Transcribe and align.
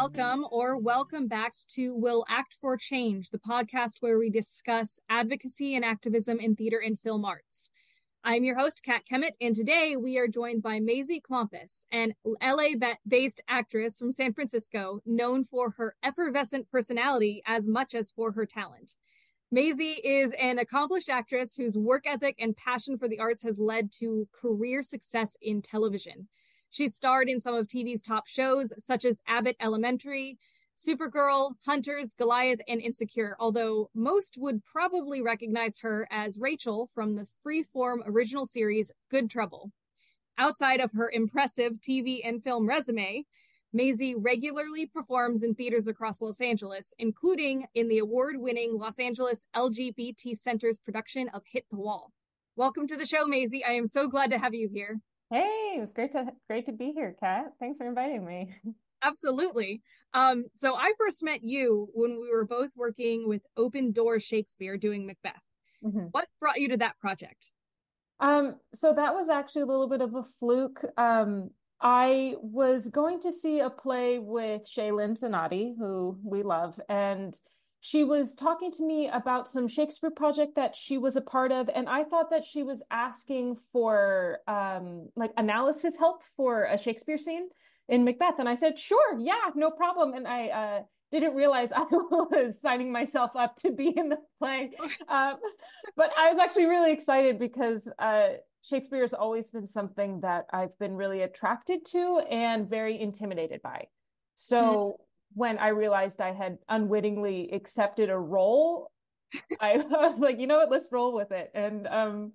welcome 0.00 0.46
or 0.50 0.78
welcome 0.78 1.28
back 1.28 1.52
to 1.68 1.94
Will 1.94 2.24
Act 2.26 2.56
for 2.58 2.78
Change, 2.78 3.28
the 3.28 3.38
podcast 3.38 3.96
where 4.00 4.18
we 4.18 4.30
discuss 4.30 4.98
advocacy 5.10 5.74
and 5.76 5.84
activism 5.84 6.40
in 6.40 6.56
theater 6.56 6.80
and 6.82 6.98
film 6.98 7.22
arts. 7.22 7.70
I'm 8.24 8.42
your 8.42 8.58
host, 8.58 8.80
Kat 8.82 9.02
Kemet, 9.12 9.32
and 9.42 9.54
today 9.54 9.96
we 9.96 10.16
are 10.16 10.26
joined 10.26 10.62
by 10.62 10.80
Maisie 10.80 11.20
Klompus, 11.20 11.84
an 11.92 12.14
LA 12.42 12.68
based 13.06 13.42
actress 13.46 13.98
from 13.98 14.10
San 14.10 14.32
Francisco, 14.32 15.02
known 15.04 15.44
for 15.44 15.72
her 15.72 15.94
effervescent 16.02 16.70
personality 16.70 17.42
as 17.46 17.68
much 17.68 17.94
as 17.94 18.10
for 18.10 18.32
her 18.32 18.46
talent. 18.46 18.94
Maisie 19.52 20.00
is 20.02 20.32
an 20.40 20.58
accomplished 20.58 21.10
actress 21.10 21.56
whose 21.58 21.76
work 21.76 22.04
ethic 22.06 22.36
and 22.38 22.56
passion 22.56 22.96
for 22.96 23.06
the 23.06 23.18
arts 23.18 23.42
has 23.42 23.58
led 23.58 23.92
to 23.98 24.28
career 24.32 24.82
success 24.82 25.36
in 25.42 25.60
television. 25.60 26.28
She's 26.70 26.94
starred 26.94 27.28
in 27.28 27.40
some 27.40 27.54
of 27.54 27.66
TV's 27.66 28.00
top 28.00 28.28
shows, 28.28 28.72
such 28.78 29.04
as 29.04 29.18
Abbott 29.26 29.56
Elementary, 29.60 30.38
Supergirl, 30.78 31.54
Hunters, 31.66 32.14
Goliath, 32.16 32.60
and 32.66 32.80
Insecure, 32.80 33.36
although 33.38 33.90
most 33.94 34.36
would 34.38 34.64
probably 34.64 35.20
recognize 35.20 35.80
her 35.80 36.06
as 36.10 36.38
Rachel 36.38 36.88
from 36.94 37.16
the 37.16 37.26
freeform 37.44 37.98
original 38.06 38.46
series 38.46 38.92
Good 39.10 39.28
Trouble. 39.28 39.72
Outside 40.38 40.80
of 40.80 40.92
her 40.92 41.10
impressive 41.10 41.80
TV 41.86 42.20
and 42.24 42.42
film 42.42 42.66
resume, 42.66 43.26
Maisie 43.72 44.14
regularly 44.14 44.86
performs 44.86 45.42
in 45.42 45.54
theaters 45.54 45.86
across 45.86 46.22
Los 46.22 46.40
Angeles, 46.40 46.94
including 46.98 47.66
in 47.74 47.88
the 47.88 47.98
award 47.98 48.36
winning 48.38 48.78
Los 48.78 48.98
Angeles 48.98 49.46
LGBT 49.54 50.36
Center's 50.36 50.78
production 50.78 51.28
of 51.28 51.42
Hit 51.52 51.66
the 51.70 51.76
Wall. 51.76 52.12
Welcome 52.56 52.86
to 52.88 52.96
the 52.96 53.06
show, 53.06 53.26
Maisie. 53.26 53.64
I 53.64 53.72
am 53.72 53.86
so 53.86 54.08
glad 54.08 54.30
to 54.30 54.38
have 54.38 54.54
you 54.54 54.68
here. 54.72 55.00
Hey, 55.30 55.74
it 55.76 55.80
was 55.80 55.90
great 55.94 56.12
to 56.12 56.26
great 56.48 56.66
to 56.66 56.72
be 56.72 56.92
here, 56.92 57.14
Kat. 57.20 57.52
Thanks 57.60 57.78
for 57.78 57.86
inviting 57.86 58.24
me. 58.24 58.52
Absolutely. 59.02 59.80
Um, 60.12 60.46
so 60.56 60.74
I 60.74 60.92
first 60.98 61.22
met 61.22 61.42
you 61.42 61.88
when 61.94 62.20
we 62.20 62.30
were 62.32 62.44
both 62.44 62.70
working 62.76 63.28
with 63.28 63.42
Open 63.56 63.92
Door 63.92 64.20
Shakespeare 64.20 64.76
doing 64.76 65.06
Macbeth. 65.06 65.40
Mm-hmm. 65.84 66.06
What 66.10 66.26
brought 66.40 66.60
you 66.60 66.68
to 66.70 66.76
that 66.78 66.98
project? 66.98 67.52
Um, 68.18 68.56
so 68.74 68.92
that 68.92 69.14
was 69.14 69.30
actually 69.30 69.62
a 69.62 69.66
little 69.66 69.88
bit 69.88 70.02
of 70.02 70.14
a 70.14 70.24
fluke. 70.40 70.84
Um, 70.98 71.50
I 71.80 72.34
was 72.42 72.88
going 72.88 73.20
to 73.22 73.32
see 73.32 73.60
a 73.60 73.70
play 73.70 74.18
with 74.18 74.62
Shaylin 74.68 75.18
Zanotti, 75.18 75.74
who 75.78 76.18
we 76.22 76.42
love, 76.42 76.78
and 76.88 77.38
she 77.80 78.04
was 78.04 78.34
talking 78.34 78.70
to 78.72 78.84
me 78.84 79.08
about 79.08 79.48
some 79.48 79.66
Shakespeare 79.66 80.10
project 80.10 80.54
that 80.56 80.76
she 80.76 80.98
was 80.98 81.16
a 81.16 81.20
part 81.22 81.50
of, 81.50 81.70
and 81.74 81.88
I 81.88 82.04
thought 82.04 82.28
that 82.30 82.44
she 82.44 82.62
was 82.62 82.82
asking 82.90 83.56
for 83.72 84.40
um, 84.46 85.08
like 85.16 85.32
analysis 85.38 85.96
help 85.96 86.22
for 86.36 86.64
a 86.64 86.76
Shakespeare 86.76 87.16
scene 87.16 87.48
in 87.88 88.04
Macbeth, 88.04 88.38
and 88.38 88.48
I 88.48 88.54
said, 88.54 88.78
"Sure, 88.78 89.18
yeah, 89.18 89.48
no 89.54 89.70
problem." 89.70 90.12
And 90.12 90.28
I 90.28 90.48
uh, 90.48 90.82
didn't 91.10 91.34
realize 91.34 91.72
I 91.76 91.84
was 91.90 92.60
signing 92.60 92.92
myself 92.92 93.30
up 93.34 93.56
to 93.56 93.72
be 93.72 93.94
in 93.96 94.10
the 94.10 94.18
play, 94.38 94.72
um, 95.08 95.36
but 95.96 96.10
I 96.18 96.30
was 96.32 96.38
actually 96.38 96.66
really 96.66 96.92
excited 96.92 97.38
because 97.38 97.88
uh, 97.98 98.28
Shakespeare 98.60 99.00
has 99.00 99.14
always 99.14 99.48
been 99.48 99.66
something 99.66 100.20
that 100.20 100.44
I've 100.52 100.78
been 100.78 100.96
really 100.96 101.22
attracted 101.22 101.86
to 101.92 102.20
and 102.30 102.68
very 102.68 103.00
intimidated 103.00 103.62
by. 103.62 103.86
So. 104.36 104.56
Mm-hmm 104.62 105.02
when 105.34 105.58
I 105.58 105.68
realized 105.68 106.20
I 106.20 106.32
had 106.32 106.58
unwittingly 106.68 107.50
accepted 107.52 108.10
a 108.10 108.18
role, 108.18 108.90
I, 109.60 109.76
was 109.76 110.18
like, 110.18 110.38
you 110.38 110.46
know 110.46 110.58
what, 110.58 110.70
let's 110.70 110.90
roll 110.90 111.14
with 111.14 111.30
it. 111.32 111.50
And 111.54 111.86
um, 111.86 112.32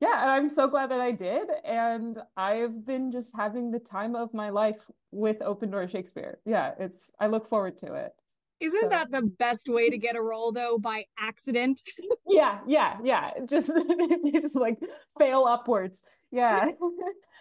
yeah, 0.00 0.24
I'm 0.26 0.48
so 0.48 0.68
glad 0.68 0.90
that 0.90 1.00
I 1.00 1.12
did. 1.12 1.48
And 1.64 2.18
I've 2.36 2.86
been 2.86 3.12
just 3.12 3.32
having 3.36 3.70
the 3.70 3.80
time 3.80 4.14
of 4.14 4.32
my 4.32 4.50
life 4.50 4.90
with 5.10 5.42
Open 5.42 5.70
Door 5.70 5.88
Shakespeare. 5.88 6.38
Yeah, 6.44 6.72
it's 6.78 7.10
I 7.20 7.26
look 7.26 7.48
forward 7.48 7.78
to 7.78 7.94
it. 7.94 8.12
Isn't 8.60 8.82
so. 8.82 8.88
that 8.88 9.10
the 9.12 9.22
best 9.22 9.68
way 9.68 9.88
to 9.88 9.98
get 9.98 10.16
a 10.16 10.22
role 10.22 10.52
though 10.52 10.78
by 10.78 11.04
accident? 11.18 11.80
yeah, 12.26 12.58
yeah, 12.66 12.96
yeah. 13.04 13.30
Just 13.46 13.68
you 14.24 14.40
just 14.40 14.56
like 14.56 14.78
fail 15.18 15.44
upwards. 15.44 16.00
Yeah. 16.30 16.66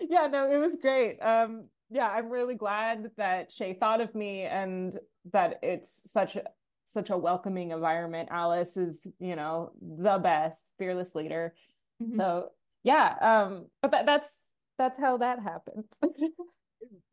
yeah, 0.02 0.28
no, 0.28 0.52
it 0.52 0.58
was 0.58 0.78
great. 0.82 1.20
Um 1.20 1.66
yeah, 1.90 2.08
I'm 2.08 2.30
really 2.30 2.56
glad 2.56 3.12
that 3.18 3.52
Shay 3.52 3.74
thought 3.74 4.02
of 4.02 4.14
me 4.14 4.42
and 4.42 4.98
that 5.32 5.60
it's 5.64 6.02
such 6.12 6.36
a 6.36 6.44
such 6.86 7.10
a 7.10 7.18
welcoming 7.18 7.72
environment. 7.72 8.30
Alice 8.32 8.78
is, 8.78 9.06
you 9.20 9.36
know, 9.36 9.72
the 9.82 10.18
best, 10.18 10.66
fearless 10.78 11.16
leader. 11.16 11.54
Mm-hmm. 12.02 12.16
So 12.16 12.52
yeah, 12.84 13.16
um, 13.22 13.66
but 13.82 13.92
that, 13.92 14.06
that's 14.06 14.30
that's 14.78 15.00
how 15.00 15.18
that 15.18 15.40
happened. 15.42 15.86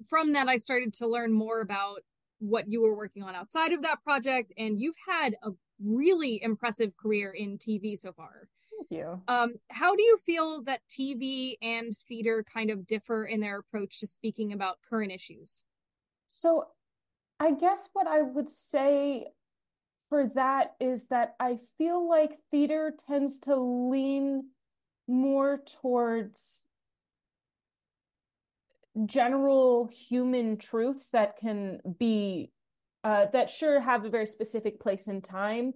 From 0.09 0.33
that, 0.35 0.49
I 0.49 0.57
started 0.57 0.95
to 0.95 1.09
learn 1.09 1.33
more 1.33 1.61
about 1.61 2.01
what 2.39 2.69
you 2.69 2.83
were 2.83 2.97
working 2.97 3.23
on 3.23 3.35
outside 3.35 3.73
of 3.73 3.83
that 3.83 4.03
project, 4.05 4.53
and 4.59 4.81
you've 4.81 4.97
had 5.09 5.37
a 5.43 5.51
really 5.83 6.41
impressive 6.43 6.97
career 6.97 7.31
in 7.31 7.59
TV 7.59 7.99
so 7.99 8.13
far. 8.13 8.49
You. 8.95 9.23
Um, 9.29 9.55
how 9.71 9.95
do 9.95 10.03
you 10.03 10.19
feel 10.25 10.63
that 10.65 10.81
TV 10.91 11.57
and 11.63 11.97
theater 11.97 12.45
kind 12.53 12.71
of 12.71 12.87
differ 12.87 13.25
in 13.25 13.41
their 13.41 13.59
approach 13.59 14.01
to 14.01 14.07
speaking 14.07 14.53
about 14.53 14.79
current 14.89 15.13
issues? 15.13 15.65
So, 16.29 16.67
I 17.41 17.53
guess 17.53 17.89
what 17.93 18.07
I 18.07 18.23
would 18.23 18.49
say 18.49 19.27
for 20.09 20.31
that 20.35 20.75
is 20.81 21.05
that 21.11 21.35
I 21.41 21.59
feel 21.77 22.09
like 22.09 22.39
theater 22.51 22.95
tends 23.09 23.39
to 23.41 23.57
lean 23.57 24.51
more 25.09 25.61
towards 25.81 26.63
general 29.07 29.89
human 29.89 30.57
truths 30.57 31.11
that 31.11 31.37
can 31.39 31.81
be 31.99 32.53
uh, 33.03 33.27
that 33.33 33.51
sure 33.51 33.81
have 33.81 34.05
a 34.05 34.09
very 34.09 34.27
specific 34.27 34.81
place 34.81 35.09
in 35.09 35.21
time, 35.21 35.75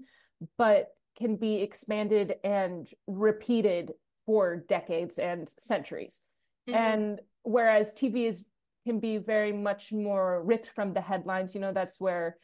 but 0.57 0.89
can 1.19 1.37
be 1.37 1.63
expanded 1.63 2.37
and 2.45 2.89
repeated 3.07 3.93
for 4.27 4.57
decades 4.69 5.19
and 5.19 5.53
centuries. 5.59 6.21
Mm-hmm. 6.69 6.79
And 6.79 7.21
whereas 7.43 7.93
TV 7.93 8.29
is 8.29 8.41
can 8.87 9.01
be 9.01 9.19
very 9.19 9.53
much 9.53 9.93
more 9.93 10.43
ripped 10.45 10.69
from 10.69 10.95
the 10.95 11.01
headlines, 11.01 11.55
you 11.55 11.61
know, 11.61 11.73
that's 11.73 12.01
where 12.01 12.39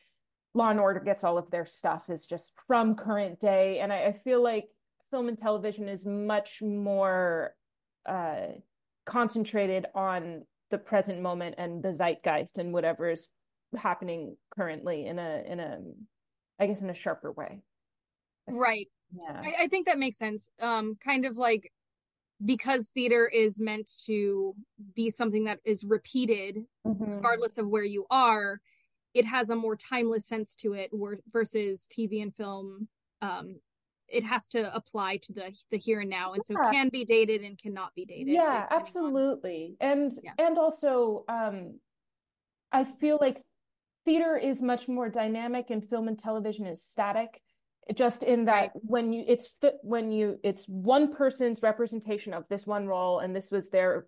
Law 0.52 0.70
and 0.70 0.78
Order 0.78 1.00
gets 1.00 1.24
all 1.24 1.38
of 1.38 1.50
their 1.50 1.66
stuff 1.66 2.10
is 2.10 2.26
just 2.26 2.52
from 2.66 2.94
current 2.94 3.40
day. 3.40 3.80
And 3.80 3.92
I, 3.92 4.06
I 4.06 4.12
feel 4.12 4.42
like 4.42 4.66
film 5.10 5.28
and 5.28 5.38
television 5.38 5.88
is 5.88 6.04
much 6.04 6.60
more 6.62 7.54
uh, 8.06 8.46
concentrated 9.06 9.86
on 9.94 10.42
the 10.70 10.78
present 10.78 11.20
moment 11.20 11.54
and 11.58 11.82
the 11.82 11.92
zeitgeist 11.92 12.58
and 12.58 12.72
whatever 12.72 13.10
is 13.10 13.28
happening 13.76 14.36
currently 14.54 15.06
in 15.06 15.18
a 15.18 15.42
in 15.46 15.60
a 15.60 15.78
I 16.58 16.66
guess 16.66 16.82
in 16.82 16.90
a 16.90 16.94
sharper 16.94 17.32
way. 17.32 17.62
Right. 18.48 18.88
Yeah. 19.12 19.40
I, 19.42 19.64
I 19.64 19.68
think 19.68 19.86
that 19.86 19.98
makes 19.98 20.18
sense. 20.18 20.50
Um, 20.60 20.96
kind 21.02 21.24
of 21.24 21.36
like 21.36 21.70
because 22.44 22.88
theater 22.88 23.26
is 23.32 23.60
meant 23.60 23.90
to 24.06 24.54
be 24.94 25.10
something 25.10 25.44
that 25.44 25.60
is 25.64 25.84
repeated 25.84 26.58
mm-hmm. 26.86 27.04
regardless 27.04 27.58
of 27.58 27.68
where 27.68 27.84
you 27.84 28.06
are 28.10 28.60
it 29.14 29.24
has 29.24 29.50
a 29.50 29.56
more 29.56 29.76
timeless 29.76 30.26
sense 30.26 30.56
to 30.56 30.72
it 30.72 30.90
versus 31.32 31.88
tv 31.90 32.22
and 32.22 32.34
film 32.34 32.88
um, 33.22 33.56
it 34.08 34.24
has 34.24 34.48
to 34.48 34.74
apply 34.74 35.16
to 35.16 35.32
the 35.32 35.56
the 35.70 35.78
here 35.78 36.00
and 36.00 36.10
now 36.10 36.32
and 36.32 36.42
yeah. 36.48 36.56
so 36.56 36.70
can 36.70 36.88
be 36.88 37.04
dated 37.04 37.40
and 37.42 37.58
cannot 37.58 37.94
be 37.94 38.04
dated 38.04 38.28
yeah 38.28 38.66
absolutely 38.70 39.76
on... 39.80 39.88
and 39.88 40.12
yeah. 40.22 40.32
and 40.38 40.58
also 40.58 41.24
um 41.28 41.78
i 42.72 42.84
feel 42.84 43.18
like 43.20 43.40
theater 44.04 44.36
is 44.36 44.60
much 44.60 44.88
more 44.88 45.08
dynamic 45.08 45.70
and 45.70 45.88
film 45.88 46.08
and 46.08 46.18
television 46.18 46.66
is 46.66 46.82
static 46.82 47.40
just 47.94 48.22
in 48.22 48.46
that 48.46 48.52
right. 48.52 48.70
when 48.74 49.12
you 49.12 49.24
it's 49.26 49.48
fit 49.60 49.76
when 49.82 50.10
you 50.10 50.38
it's 50.42 50.66
one 50.66 51.12
person's 51.12 51.62
representation 51.62 52.32
of 52.32 52.44
this 52.48 52.66
one 52.66 52.86
role 52.86 53.18
and 53.18 53.36
this 53.36 53.50
was 53.50 53.68
their 53.68 54.06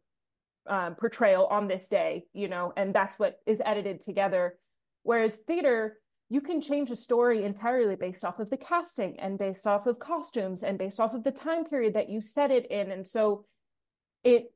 um, 0.66 0.94
portrayal 0.94 1.46
on 1.46 1.68
this 1.68 1.86
day 1.86 2.24
you 2.32 2.48
know 2.48 2.72
and 2.76 2.94
that's 2.94 3.18
what 3.18 3.38
is 3.46 3.60
edited 3.64 4.00
together 4.00 4.58
whereas 5.02 5.36
theater 5.46 5.98
you 6.28 6.40
can 6.40 6.60
change 6.60 6.90
a 6.90 6.96
story 6.96 7.44
entirely 7.44 7.94
based 7.94 8.24
off 8.24 8.40
of 8.40 8.50
the 8.50 8.56
casting 8.56 9.18
and 9.20 9.38
based 9.38 9.66
off 9.66 9.86
of 9.86 9.98
costumes 9.98 10.62
and 10.62 10.78
based 10.78 10.98
off 10.98 11.14
of 11.14 11.22
the 11.22 11.30
time 11.30 11.64
period 11.64 11.94
that 11.94 12.08
you 12.08 12.20
set 12.20 12.50
it 12.50 12.66
in 12.70 12.90
and 12.90 13.06
so 13.06 13.44
it 14.24 14.52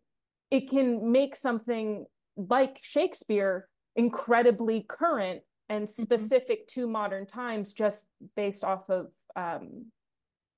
it 0.51 0.69
can 0.69 1.13
make 1.13 1.37
something 1.37 2.07
like 2.37 2.79
shakespeare 2.83 3.69
incredibly 3.97 4.85
current 4.89 5.43
and 5.71 5.87
mm-hmm. 5.87 6.03
specific 6.03 6.69
mm-hmm. 6.69 6.81
to 6.83 6.87
modern 6.87 7.25
times 7.25 7.73
just 7.73 8.03
based 8.37 8.63
off 8.63 8.91
of 8.91 9.07
um 9.37 9.87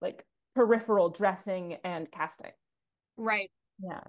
like 0.00 0.24
peripheral 0.56 1.08
dressing 1.08 1.76
and 1.84 2.10
casting 2.10 2.50
right 3.16 3.50
yeah 3.78 4.00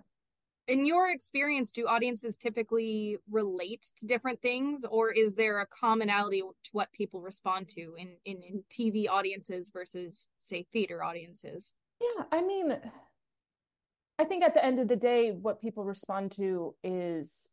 in 0.68 0.86
your 0.86 1.12
experience 1.12 1.72
do 1.72 1.88
audiences 1.88 2.38
typically 2.38 3.18
relate 3.30 3.86
to 3.98 4.08
different 4.08 4.42
things 4.42 4.86
or 4.90 5.12
is 5.12 5.36
there 5.36 5.60
a 5.60 5.68
commonality 5.68 6.42
to 6.64 6.70
what 6.72 6.92
people 6.94 7.22
respond 7.22 7.68
to 7.68 7.94
in 7.98 8.16
in, 8.26 8.42
in 8.42 8.64
tv 8.72 9.08
audiences 9.10 9.70
versus 9.72 10.30
say 10.40 10.66
theater 10.74 11.04
audiences 11.04 11.74
yeah 12.02 12.24
i 12.32 12.42
mean 12.42 12.76
i 14.18 14.24
think 14.24 14.44
at 14.44 14.54
the 14.54 14.64
end 14.64 14.80
of 14.80 14.88
the 14.88 14.96
day 14.96 15.32
what 15.32 15.62
people 15.62 15.84
respond 15.84 16.32
to 16.32 16.74
is 16.84 17.50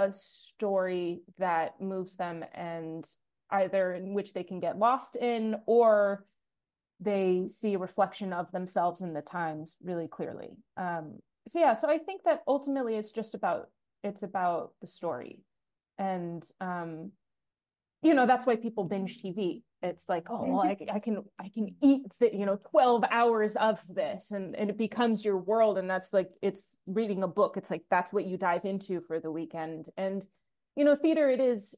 a 0.00 0.12
story 0.12 1.22
that 1.38 1.80
moves 1.80 2.16
them 2.16 2.44
and 2.54 3.06
either 3.50 3.92
in 3.92 4.14
which 4.14 4.32
they 4.32 4.42
can 4.42 4.60
get 4.60 4.78
lost 4.78 5.16
in 5.16 5.56
or 5.66 6.24
they 7.00 7.44
see 7.46 7.74
a 7.74 7.78
reflection 7.78 8.32
of 8.32 8.50
themselves 8.52 9.00
in 9.02 9.12
the 9.12 9.22
times 9.22 9.76
really 9.82 10.08
clearly. 10.08 10.50
Um, 10.76 11.18
so 11.48 11.58
yeah 11.58 11.72
so 11.72 11.88
i 11.88 11.96
think 11.96 12.22
that 12.22 12.42
ultimately 12.46 12.96
it's 12.96 13.10
just 13.10 13.34
about 13.34 13.70
it's 14.02 14.22
about 14.22 14.72
the 14.80 14.86
story. 14.86 15.40
And 15.98 16.46
um, 16.60 17.12
you 18.02 18.14
know 18.14 18.26
that's 18.26 18.46
why 18.46 18.56
people 18.56 18.84
binge 18.84 19.22
tv 19.22 19.62
it's 19.82 20.08
like 20.08 20.26
oh 20.28 20.44
well, 20.46 20.62
I, 20.62 20.76
I 20.92 20.98
can 20.98 21.22
i 21.38 21.48
can 21.48 21.74
eat 21.82 22.02
the, 22.18 22.34
you 22.34 22.44
know 22.46 22.58
12 22.70 23.04
hours 23.10 23.56
of 23.56 23.78
this 23.88 24.30
and, 24.30 24.54
and 24.56 24.70
it 24.70 24.78
becomes 24.78 25.24
your 25.24 25.38
world 25.38 25.78
and 25.78 25.88
that's 25.88 26.12
like 26.12 26.30
it's 26.42 26.76
reading 26.86 27.22
a 27.22 27.28
book. 27.28 27.56
It's 27.56 27.70
like 27.70 27.82
that's 27.90 28.12
what 28.12 28.26
you 28.26 28.36
dive 28.36 28.64
into 28.64 29.00
for 29.00 29.20
the 29.20 29.30
weekend. 29.30 29.88
And 29.96 30.24
you 30.76 30.84
know 30.84 30.96
theater 30.96 31.30
it 31.30 31.40
is 31.40 31.74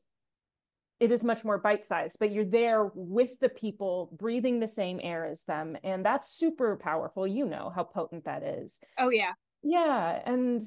it 1.01 1.11
is 1.11 1.25
much 1.25 1.45
more 1.45 1.59
bite 1.59 1.85
sized 1.85 2.17
but 2.21 2.31
you're 2.31 2.45
there 2.45 2.91
with 2.95 3.39
the 3.41 3.49
people 3.49 4.11
breathing 4.19 4.61
the 4.61 4.69
same 4.69 5.01
air 5.03 5.25
as 5.25 5.43
them 5.45 5.77
and 5.83 6.05
that's 6.05 6.37
super 6.37 6.77
powerful. 6.77 7.27
You 7.27 7.47
know 7.47 7.73
how 7.75 7.85
potent 7.85 8.25
that 8.25 8.43
is. 8.43 8.79
Oh 8.99 9.11
yeah. 9.11 9.33
Yeah 9.63 10.21
and 10.27 10.63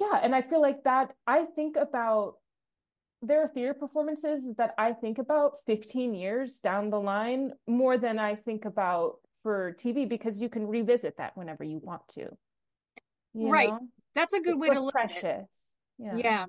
yeah 0.00 0.18
and 0.20 0.34
i 0.34 0.42
feel 0.42 0.60
like 0.60 0.82
that 0.82 1.12
i 1.24 1.44
think 1.44 1.76
about 1.76 2.34
there 3.26 3.42
are 3.42 3.48
theater 3.48 3.74
performances 3.74 4.54
that 4.56 4.74
I 4.78 4.92
think 4.92 5.18
about 5.18 5.58
15 5.66 6.14
years 6.14 6.58
down 6.58 6.90
the 6.90 7.00
line 7.00 7.52
more 7.66 7.98
than 7.98 8.18
I 8.18 8.34
think 8.34 8.64
about 8.64 9.16
for 9.42 9.76
TV 9.78 10.08
because 10.08 10.40
you 10.40 10.48
can 10.48 10.66
revisit 10.66 11.16
that 11.18 11.36
whenever 11.36 11.64
you 11.64 11.80
want 11.82 12.06
to. 12.14 12.28
You 13.34 13.48
right. 13.48 13.70
Know? 13.70 13.80
That's 14.14 14.32
a 14.32 14.40
good 14.40 14.58
way 14.58 14.70
to 14.70 14.80
look 14.80 14.92
precious. 14.92 15.24
at 15.24 15.24
it. 15.24 15.46
Yeah. 15.98 16.16
yeah. 16.16 16.44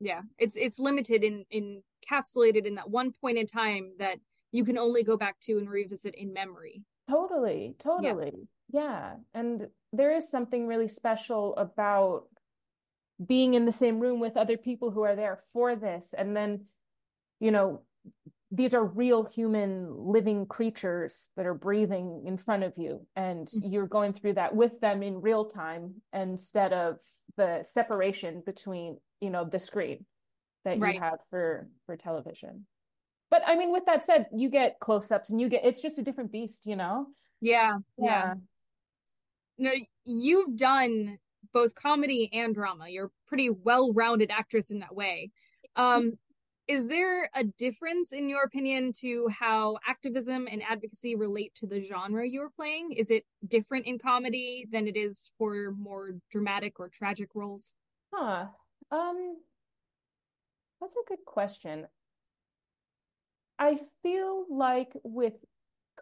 Yeah. 0.00 0.20
It's 0.38 0.56
it's 0.56 0.78
limited 0.78 1.24
in 1.24 1.44
in 1.50 1.82
encapsulated 2.10 2.66
in 2.66 2.74
that 2.76 2.90
one 2.90 3.12
point 3.12 3.38
in 3.38 3.46
time 3.46 3.92
that 3.98 4.18
you 4.52 4.64
can 4.64 4.78
only 4.78 5.02
go 5.02 5.16
back 5.16 5.38
to 5.40 5.58
and 5.58 5.68
revisit 5.68 6.14
in 6.14 6.32
memory. 6.32 6.82
Totally. 7.10 7.74
Totally. 7.78 8.32
Yeah. 8.70 8.82
yeah. 8.82 9.14
And 9.34 9.68
there 9.92 10.14
is 10.14 10.30
something 10.30 10.66
really 10.66 10.88
special 10.88 11.56
about 11.56 12.24
being 13.24 13.54
in 13.54 13.64
the 13.64 13.72
same 13.72 14.00
room 14.00 14.20
with 14.20 14.36
other 14.36 14.56
people 14.56 14.90
who 14.90 15.02
are 15.02 15.16
there 15.16 15.40
for 15.52 15.74
this 15.74 16.14
and 16.16 16.36
then 16.36 16.64
you 17.40 17.50
know 17.50 17.82
these 18.50 18.74
are 18.74 18.84
real 18.84 19.24
human 19.24 19.92
living 19.92 20.46
creatures 20.46 21.28
that 21.36 21.46
are 21.46 21.54
breathing 21.54 22.22
in 22.26 22.36
front 22.38 22.62
of 22.62 22.72
you 22.76 23.04
and 23.16 23.48
mm-hmm. 23.48 23.72
you're 23.72 23.86
going 23.86 24.12
through 24.12 24.34
that 24.34 24.54
with 24.54 24.78
them 24.80 25.02
in 25.02 25.20
real 25.20 25.46
time 25.46 25.94
instead 26.12 26.72
of 26.72 26.98
the 27.36 27.62
separation 27.62 28.42
between 28.44 28.98
you 29.20 29.30
know 29.30 29.44
the 29.44 29.58
screen 29.58 30.04
that 30.64 30.78
right. 30.78 30.94
you 30.94 31.00
have 31.00 31.18
for 31.30 31.68
for 31.86 31.96
television 31.96 32.66
but 33.30 33.42
i 33.46 33.56
mean 33.56 33.72
with 33.72 33.84
that 33.86 34.04
said 34.04 34.26
you 34.32 34.48
get 34.48 34.78
close-ups 34.80 35.30
and 35.30 35.40
you 35.40 35.48
get 35.48 35.64
it's 35.64 35.80
just 35.80 35.98
a 35.98 36.02
different 36.02 36.30
beast 36.30 36.66
you 36.66 36.76
know 36.76 37.06
yeah 37.40 37.78
yeah, 37.98 38.34
yeah. 39.58 39.70
no 39.70 39.72
you've 40.04 40.56
done 40.56 41.18
both 41.52 41.74
comedy 41.74 42.30
and 42.32 42.54
drama. 42.54 42.88
You're 42.88 43.06
a 43.06 43.10
pretty 43.26 43.50
well-rounded 43.50 44.30
actress 44.30 44.70
in 44.70 44.78
that 44.80 44.94
way. 44.94 45.30
Um, 45.76 46.18
is 46.68 46.88
there 46.88 47.30
a 47.34 47.44
difference, 47.44 48.12
in 48.12 48.28
your 48.28 48.42
opinion, 48.42 48.92
to 49.00 49.28
how 49.28 49.78
activism 49.86 50.48
and 50.50 50.62
advocacy 50.62 51.14
relate 51.14 51.54
to 51.56 51.66
the 51.66 51.84
genre 51.84 52.26
you're 52.26 52.50
playing? 52.50 52.92
Is 52.92 53.10
it 53.10 53.24
different 53.46 53.86
in 53.86 53.98
comedy 53.98 54.66
than 54.72 54.88
it 54.88 54.96
is 54.96 55.30
for 55.38 55.72
more 55.78 56.16
dramatic 56.30 56.80
or 56.80 56.88
tragic 56.88 57.28
roles? 57.34 57.72
Huh. 58.12 58.46
Um, 58.90 59.36
that's 60.80 60.96
a 60.96 61.08
good 61.08 61.24
question. 61.24 61.86
I 63.58 63.78
feel 64.02 64.46
like 64.50 64.92
with 65.04 65.34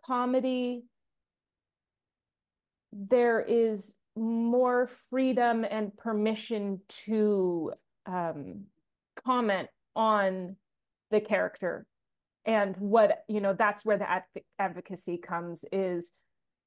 comedy, 0.06 0.84
there 2.92 3.40
is 3.40 3.94
more 4.16 4.88
freedom 5.10 5.64
and 5.68 5.96
permission 5.96 6.80
to 6.88 7.72
um, 8.06 8.64
comment 9.24 9.68
on 9.96 10.56
the 11.10 11.20
character. 11.20 11.86
And 12.46 12.76
what 12.76 13.24
you 13.28 13.40
know 13.40 13.54
that's 13.54 13.84
where 13.84 13.96
the 13.96 14.08
adv- 14.08 14.44
advocacy 14.58 15.16
comes 15.16 15.64
is 15.72 16.10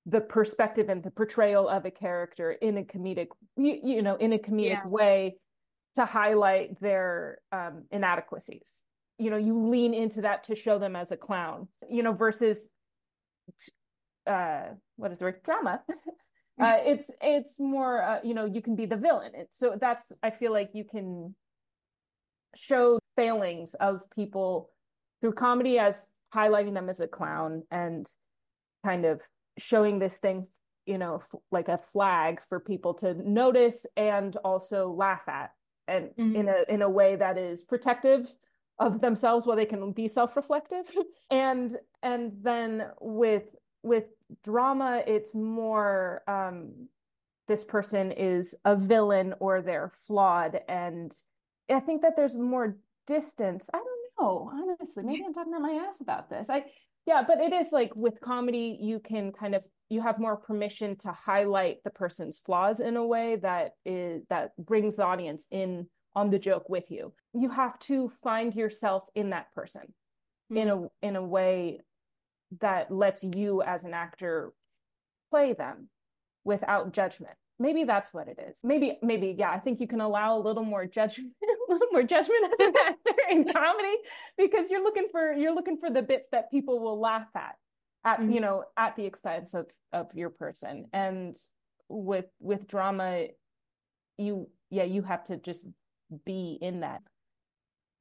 the 0.05 0.21
perspective 0.21 0.89
and 0.89 1.03
the 1.03 1.11
portrayal 1.11 1.67
of 1.67 1.85
a 1.85 1.91
character 1.91 2.51
in 2.51 2.77
a 2.77 2.83
comedic 2.83 3.27
you, 3.57 3.79
you 3.83 4.01
know 4.01 4.15
in 4.15 4.33
a 4.33 4.39
comedic 4.39 4.83
yeah. 4.83 4.87
way 4.87 5.35
to 5.95 6.05
highlight 6.05 6.79
their 6.79 7.39
um, 7.51 7.83
inadequacies. 7.91 8.81
You 9.19 9.29
know 9.29 9.37
you 9.37 9.69
lean 9.69 9.93
into 9.93 10.21
that 10.21 10.45
to 10.45 10.55
show 10.55 10.79
them 10.79 10.95
as 10.95 11.11
a 11.11 11.17
clown 11.17 11.67
you 11.89 12.01
know 12.01 12.13
versus 12.13 12.57
uh 14.25 14.63
what 14.95 15.11
is 15.11 15.19
the 15.19 15.25
word? 15.25 15.43
Drama 15.43 15.81
uh, 16.59 16.77
it's 16.79 17.11
it's 17.21 17.59
more 17.59 18.01
uh, 18.01 18.19
you 18.23 18.33
know 18.33 18.45
you 18.45 18.61
can 18.61 18.75
be 18.75 18.85
the 18.85 18.95
villain 18.95 19.31
it, 19.35 19.49
so 19.51 19.77
that's 19.79 20.05
i 20.23 20.29
feel 20.29 20.51
like 20.51 20.71
you 20.73 20.83
can 20.83 21.35
show 22.55 22.99
failings 23.15 23.73
of 23.75 24.01
people 24.15 24.69
through 25.21 25.33
comedy 25.33 25.77
as 25.77 26.05
highlighting 26.33 26.73
them 26.73 26.89
as 26.89 26.99
a 26.99 27.07
clown 27.07 27.63
and 27.71 28.07
kind 28.85 29.05
of 29.05 29.21
showing 29.57 29.99
this 29.99 30.17
thing 30.17 30.47
you 30.85 30.97
know 30.97 31.15
f- 31.15 31.39
like 31.51 31.67
a 31.67 31.77
flag 31.77 32.41
for 32.49 32.59
people 32.59 32.93
to 32.93 33.13
notice 33.29 33.85
and 33.95 34.35
also 34.37 34.89
laugh 34.89 35.27
at 35.27 35.51
and 35.87 36.09
mm-hmm. 36.17 36.35
in 36.35 36.49
a 36.49 36.63
in 36.69 36.81
a 36.81 36.89
way 36.89 37.15
that 37.15 37.37
is 37.37 37.61
protective 37.61 38.31
of 38.79 39.01
themselves 39.01 39.45
while 39.45 39.57
they 39.57 39.65
can 39.65 39.91
be 39.91 40.07
self-reflective 40.07 40.85
and 41.31 41.77
and 42.03 42.31
then 42.41 42.87
with 42.99 43.43
with 43.83 44.05
drama 44.43 45.03
it's 45.07 45.33
more 45.33 46.21
um 46.27 46.87
this 47.47 47.63
person 47.63 48.11
is 48.11 48.55
a 48.65 48.75
villain 48.75 49.33
or 49.39 49.61
they're 49.61 49.91
flawed 50.05 50.59
and 50.67 51.15
i 51.71 51.79
think 51.79 52.01
that 52.01 52.15
there's 52.15 52.37
more 52.37 52.77
distance. 53.07 53.69
I 53.73 53.77
don't 53.77 53.87
know 54.19 54.51
honestly 54.53 55.03
maybe 55.03 55.23
i'm 55.25 55.33
talking 55.33 55.53
about 55.53 55.61
my 55.61 55.85
ass 55.87 56.01
about 56.01 56.29
this. 56.29 56.49
I 56.49 56.65
yeah 57.05 57.23
but 57.25 57.39
it 57.39 57.53
is 57.53 57.67
like 57.71 57.95
with 57.95 58.19
comedy 58.19 58.77
you 58.81 58.99
can 58.99 59.31
kind 59.31 59.55
of 59.55 59.63
you 59.89 60.01
have 60.01 60.19
more 60.19 60.35
permission 60.35 60.97
to 60.97 61.11
highlight 61.11 61.77
the 61.83 61.89
person's 61.89 62.39
flaws 62.39 62.81
in 62.81 62.97
a 62.97 63.05
way 63.05 63.37
that 63.37 63.71
is 63.85 64.23
that 64.29 64.51
brings 64.57 64.97
the 64.97 65.05
audience 65.05 65.47
in 65.51 65.87
on 66.15 66.29
the 66.29 66.39
joke 66.39 66.67
with 66.67 66.89
you. 66.89 67.13
You 67.33 67.49
have 67.49 67.77
to 67.79 68.11
find 68.23 68.53
yourself 68.53 69.03
in 69.15 69.29
that 69.29 69.53
person 69.53 69.83
mm-hmm. 70.51 70.57
in 70.57 70.69
a 70.69 70.87
in 71.01 71.15
a 71.15 71.23
way 71.23 71.81
that 72.61 72.91
lets 72.91 73.23
you 73.23 73.61
as 73.61 73.83
an 73.83 73.93
actor 73.93 74.53
play 75.29 75.53
them 75.53 75.89
without 76.43 76.93
judgment. 76.93 77.33
Maybe 77.59 77.83
that's 77.85 78.13
what 78.13 78.27
it 78.27 78.39
is. 78.49 78.59
Maybe 78.63 78.99
maybe 79.01 79.35
yeah 79.37 79.51
i 79.51 79.59
think 79.59 79.79
you 79.79 79.87
can 79.87 80.01
allow 80.01 80.37
a 80.37 80.39
little 80.39 80.63
more 80.63 80.85
judgment 80.85 81.33
a 81.43 81.71
little 81.71 81.87
more 81.91 82.03
judgment 82.03 82.53
as 82.53 82.67
an 82.67 82.73
actor 82.87 83.21
in 83.31 83.45
comedy 83.53 83.95
because 84.37 84.69
you're 84.69 84.83
looking 84.83 85.07
for 85.11 85.33
you're 85.33 85.55
looking 85.55 85.77
for 85.77 85.89
the 85.89 86.01
bits 86.01 86.27
that 86.31 86.51
people 86.51 86.79
will 86.79 86.99
laugh 86.99 87.27
at 87.35 87.55
at 88.05 88.19
mm-hmm. 88.19 88.31
you 88.31 88.41
know 88.41 88.63
at 88.77 88.95
the 88.95 89.05
expense 89.05 89.53
of 89.53 89.65
of 89.93 90.07
your 90.13 90.29
person. 90.29 90.87
And 90.93 91.35
with 91.89 92.25
with 92.39 92.67
drama 92.67 93.27
you 94.17 94.49
yeah 94.69 94.83
you 94.83 95.01
have 95.03 95.23
to 95.25 95.37
just 95.37 95.65
be 96.25 96.57
in 96.61 96.81
that. 96.81 97.01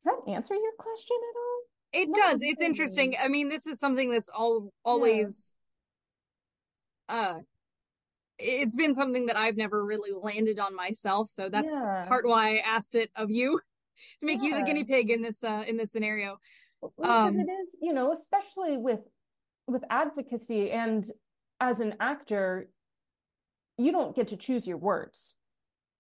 Does 0.03 0.15
that 0.15 0.31
answer 0.31 0.55
your 0.55 0.73
question 0.79 1.17
at 1.17 1.37
all 1.37 1.62
it 1.97 2.15
does. 2.15 2.41
It's 2.43 2.61
interesting. 2.61 3.17
I 3.23 3.29
mean, 3.29 3.49
this 3.49 3.67
is 3.67 3.79
something 3.79 4.11
that's 4.11 4.29
all 4.29 4.73
always 4.85 5.53
yeah. 7.09 7.15
uh 7.15 7.38
it's 8.38 8.76
been 8.76 8.93
something 8.93 9.26
that 9.26 9.37
I've 9.37 9.57
never 9.57 9.83
really 9.83 10.11
landed 10.12 10.59
on 10.59 10.76
myself, 10.76 11.31
so 11.31 11.49
that's 11.49 11.73
yeah. 11.73 12.05
part 12.07 12.26
why 12.26 12.57
I 12.57 12.59
asked 12.59 12.95
it 12.95 13.11
of 13.17 13.31
you 13.31 13.59
to 14.21 14.26
make 14.26 14.43
yeah. 14.43 14.49
you 14.49 14.55
the 14.57 14.62
guinea 14.62 14.85
pig 14.85 15.11
in 15.11 15.23
this 15.23 15.43
uh 15.43 15.65
in 15.67 15.76
this 15.76 15.93
scenario. 15.93 16.38
um, 17.03 17.41
it 17.41 17.50
is, 17.50 17.76
you 17.81 17.93
know, 17.93 18.12
especially 18.12 18.76
with 18.76 19.00
with 19.67 19.83
advocacy 19.91 20.71
and 20.71 21.11
as 21.61 21.81
an 21.81 21.95
actor, 22.00 22.69
you 23.79 23.93
don't 23.93 24.15
get 24.15 24.29
to 24.29 24.37
choose 24.37 24.67
your 24.67 24.76
words. 24.76 25.35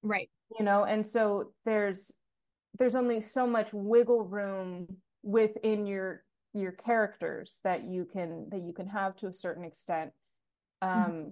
Right. 0.02 0.28
You 0.58 0.64
know, 0.64 0.84
and 0.84 1.04
so 1.04 1.52
there's 1.64 2.12
there's 2.78 2.94
only 2.94 3.20
so 3.20 3.46
much 3.46 3.72
wiggle 3.72 4.24
room 4.24 4.98
within 5.26 5.86
your 5.86 6.22
your 6.54 6.72
characters 6.72 7.60
that 7.64 7.84
you 7.84 8.06
can 8.10 8.46
that 8.50 8.62
you 8.62 8.72
can 8.72 8.86
have 8.86 9.16
to 9.16 9.26
a 9.26 9.32
certain 9.32 9.64
extent 9.64 10.12
mm-hmm. 10.82 10.98
um 10.98 11.12
mm-hmm. 11.12 11.28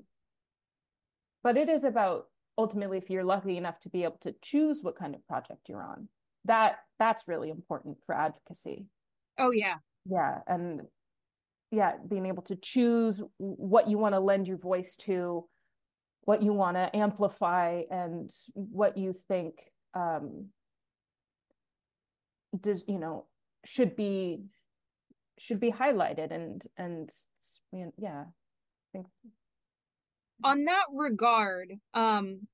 but 1.45 1.57
it 1.57 1.69
is 1.69 1.85
about 1.85 2.27
ultimately 2.59 2.99
if 2.99 3.09
you're 3.09 3.25
lucky 3.25 3.57
enough 3.57 3.79
to 3.79 3.89
be 3.89 4.03
able 4.03 4.19
to 4.21 4.35
choose 4.43 4.81
what 4.83 4.99
kind 4.99 5.15
of 5.15 5.27
project 5.29 5.69
you're 5.69 5.83
on 5.83 6.09
that 6.45 6.79
that's 6.99 7.29
really 7.29 7.51
important 7.51 7.97
for 8.05 8.17
advocacy 8.17 8.87
oh 9.39 9.53
yeah 9.53 9.77
yeah 10.05 10.39
and 10.49 10.83
yeah 11.71 11.93
being 12.09 12.27
able 12.27 12.43
to 12.43 12.57
choose 12.57 13.23
what 13.39 13.89
you 13.89 13.97
want 13.97 14.15
to 14.15 14.21
lend 14.21 14.49
your 14.49 14.59
voice 14.59 14.97
to 14.97 15.47
what 16.23 16.43
you 16.43 16.53
want 16.53 16.77
to 16.77 16.95
amplify 16.97 17.83
and 17.91 18.31
what 18.55 18.99
you 18.99 19.15
think 19.29 19.55
um 19.95 20.47
does 22.61 22.85
you 22.89 22.99
know 22.99 23.27
should 23.65 23.97
be 23.97 24.41
should 25.39 25.61
be 25.61 25.73
highlighted 25.73 26.33
and 26.33 26.63
and 26.77 27.11
yeah 27.99 28.25
I 28.29 28.87
think 28.93 29.07
on 30.43 30.65
that 30.65 30.85
regard 30.93 31.75
um 31.93 32.47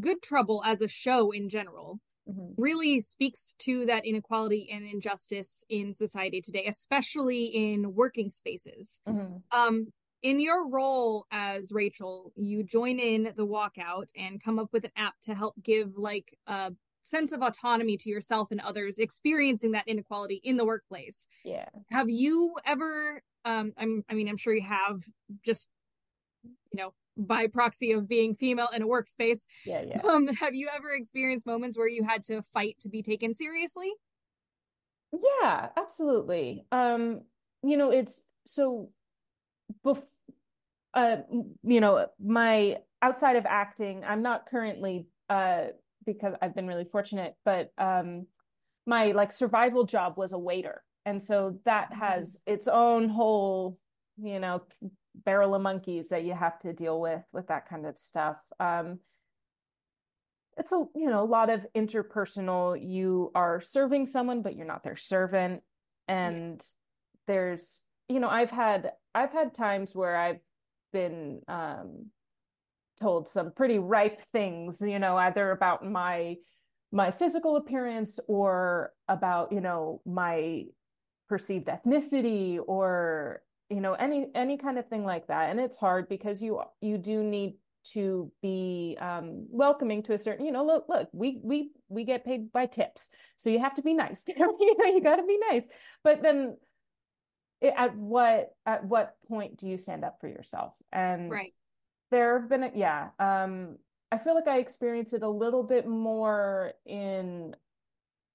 good 0.00 0.22
trouble 0.22 0.62
as 0.64 0.80
a 0.80 0.88
show 0.88 1.30
in 1.30 1.48
general 1.48 2.00
mm-hmm. 2.28 2.60
really 2.60 3.00
speaks 3.00 3.54
to 3.60 3.86
that 3.86 4.04
inequality 4.04 4.68
and 4.72 4.84
injustice 4.84 5.64
in 5.68 5.94
society 5.94 6.40
today 6.40 6.66
especially 6.66 7.44
in 7.44 7.94
working 7.94 8.30
spaces 8.30 8.98
mm-hmm. 9.08 9.36
um 9.56 9.88
in 10.24 10.40
your 10.40 10.66
role 10.66 11.26
as 11.30 11.70
Rachel, 11.70 12.32
you 12.34 12.64
join 12.64 12.98
in 12.98 13.34
the 13.36 13.46
walkout 13.46 14.08
and 14.16 14.42
come 14.42 14.58
up 14.58 14.70
with 14.72 14.84
an 14.84 14.90
app 14.96 15.12
to 15.24 15.34
help 15.34 15.54
give 15.62 15.98
like 15.98 16.34
a 16.46 16.72
sense 17.04 17.32
of 17.32 17.42
autonomy 17.42 17.96
to 17.98 18.08
yourself 18.08 18.48
and 18.50 18.60
others 18.60 18.98
experiencing 18.98 19.72
that 19.72 19.86
inequality 19.86 20.40
in 20.42 20.56
the 20.56 20.64
workplace. 20.64 21.28
Yeah. 21.44 21.68
Have 21.90 22.08
you 22.10 22.56
ever 22.66 23.22
um 23.44 23.72
I'm 23.76 24.04
I 24.08 24.14
mean 24.14 24.28
I'm 24.28 24.36
sure 24.36 24.54
you 24.54 24.62
have 24.62 25.02
just 25.44 25.68
you 26.42 26.82
know 26.82 26.94
by 27.16 27.46
proxy 27.46 27.92
of 27.92 28.08
being 28.08 28.34
female 28.34 28.68
in 28.74 28.82
a 28.82 28.86
workspace. 28.86 29.40
Yeah, 29.64 29.82
yeah. 29.82 30.00
Um 30.08 30.26
have 30.28 30.54
you 30.54 30.68
ever 30.74 30.92
experienced 30.92 31.46
moments 31.46 31.76
where 31.76 31.88
you 31.88 32.04
had 32.04 32.24
to 32.24 32.42
fight 32.52 32.76
to 32.80 32.88
be 32.88 33.02
taken 33.02 33.34
seriously? 33.34 33.92
Yeah, 35.12 35.68
absolutely. 35.76 36.64
Um 36.72 37.20
you 37.62 37.76
know 37.76 37.90
it's 37.90 38.22
so 38.46 38.90
before 39.82 40.04
uh, 40.94 41.16
you 41.64 41.80
know, 41.80 42.06
my 42.24 42.78
outside 43.02 43.36
of 43.36 43.44
acting, 43.46 44.04
I'm 44.04 44.22
not 44.22 44.46
currently 44.46 45.08
uh, 45.28 45.64
because 46.04 46.34
I've 46.40 46.54
been 46.54 46.66
really 46.66 46.84
fortunate, 46.84 47.34
but 47.44 47.72
um, 47.78 48.26
my 48.86 49.12
like 49.12 49.32
survival 49.32 49.84
job 49.84 50.16
was 50.16 50.32
a 50.32 50.38
waiter, 50.38 50.82
and 51.04 51.22
so 51.22 51.58
that 51.64 51.90
mm-hmm. 51.90 52.00
has 52.00 52.40
its 52.46 52.68
own 52.68 53.08
whole, 53.08 53.78
you 54.16 54.40
know, 54.40 54.62
barrel 55.14 55.54
of 55.54 55.62
monkeys 55.62 56.08
that 56.08 56.24
you 56.24 56.34
have 56.34 56.58
to 56.60 56.72
deal 56.72 57.00
with 57.00 57.22
with 57.32 57.48
that 57.48 57.68
kind 57.68 57.86
of 57.86 57.98
stuff. 57.98 58.36
Um, 58.60 58.98
it's 60.56 60.72
a 60.72 60.84
you 60.94 61.08
know 61.08 61.22
a 61.22 61.26
lot 61.26 61.50
of 61.50 61.66
interpersonal. 61.74 62.78
You 62.80 63.30
are 63.34 63.60
serving 63.60 64.06
someone, 64.06 64.42
but 64.42 64.56
you're 64.56 64.66
not 64.66 64.84
their 64.84 64.96
servant, 64.96 65.62
and 66.08 66.62
there's 67.26 67.80
you 68.08 68.20
know 68.20 68.28
I've 68.28 68.50
had 68.50 68.92
I've 69.14 69.32
had 69.32 69.54
times 69.54 69.94
where 69.94 70.16
I've 70.16 70.40
been 70.92 71.40
um, 71.48 72.06
told 73.00 73.28
some 73.28 73.52
pretty 73.52 73.78
ripe 73.78 74.20
things, 74.32 74.80
you 74.80 74.98
know, 74.98 75.16
either 75.16 75.50
about 75.50 75.84
my 75.84 76.36
my 76.92 77.10
physical 77.10 77.56
appearance 77.56 78.20
or 78.28 78.92
about, 79.08 79.50
you 79.50 79.60
know, 79.60 80.00
my 80.06 80.64
perceived 81.28 81.66
ethnicity 81.66 82.58
or 82.66 83.42
you 83.70 83.80
know 83.80 83.94
any 83.94 84.26
any 84.34 84.56
kind 84.56 84.78
of 84.78 84.86
thing 84.88 85.04
like 85.04 85.26
that. 85.26 85.50
And 85.50 85.58
it's 85.58 85.76
hard 85.76 86.08
because 86.08 86.42
you 86.42 86.60
you 86.80 86.98
do 86.98 87.22
need 87.22 87.56
to 87.92 88.30
be 88.40 88.96
um, 89.00 89.46
welcoming 89.50 90.02
to 90.04 90.14
a 90.14 90.18
certain 90.18 90.46
you 90.46 90.52
know 90.52 90.64
look 90.64 90.86
look 90.88 91.08
we 91.12 91.40
we 91.42 91.70
we 91.88 92.04
get 92.04 92.24
paid 92.24 92.52
by 92.52 92.66
tips. 92.66 93.08
So 93.36 93.50
you 93.50 93.58
have 93.58 93.74
to 93.74 93.82
be 93.82 93.94
nice. 93.94 94.24
You 94.36 94.76
know 94.78 94.86
you 94.86 95.02
got 95.02 95.16
to 95.16 95.26
be 95.26 95.38
nice. 95.50 95.66
But 96.02 96.22
then 96.22 96.56
at 97.62 97.96
what 97.96 98.50
at 98.66 98.84
what 98.84 99.14
point 99.28 99.58
do 99.58 99.66
you 99.66 99.78
stand 99.78 100.04
up 100.04 100.18
for 100.20 100.28
yourself? 100.28 100.74
And 100.92 101.30
right 101.30 101.52
there 102.14 102.38
have 102.38 102.48
been 102.48 102.70
yeah 102.76 103.08
um 103.18 103.76
i 104.12 104.18
feel 104.18 104.36
like 104.36 104.46
i 104.46 104.58
experience 104.58 105.12
it 105.12 105.24
a 105.24 105.28
little 105.28 105.64
bit 105.64 105.84
more 105.84 106.72
in 106.86 107.56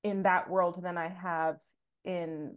in 0.04 0.24
that 0.24 0.50
world 0.50 0.84
than 0.84 0.98
i 0.98 1.08
have 1.08 1.56
in 2.04 2.54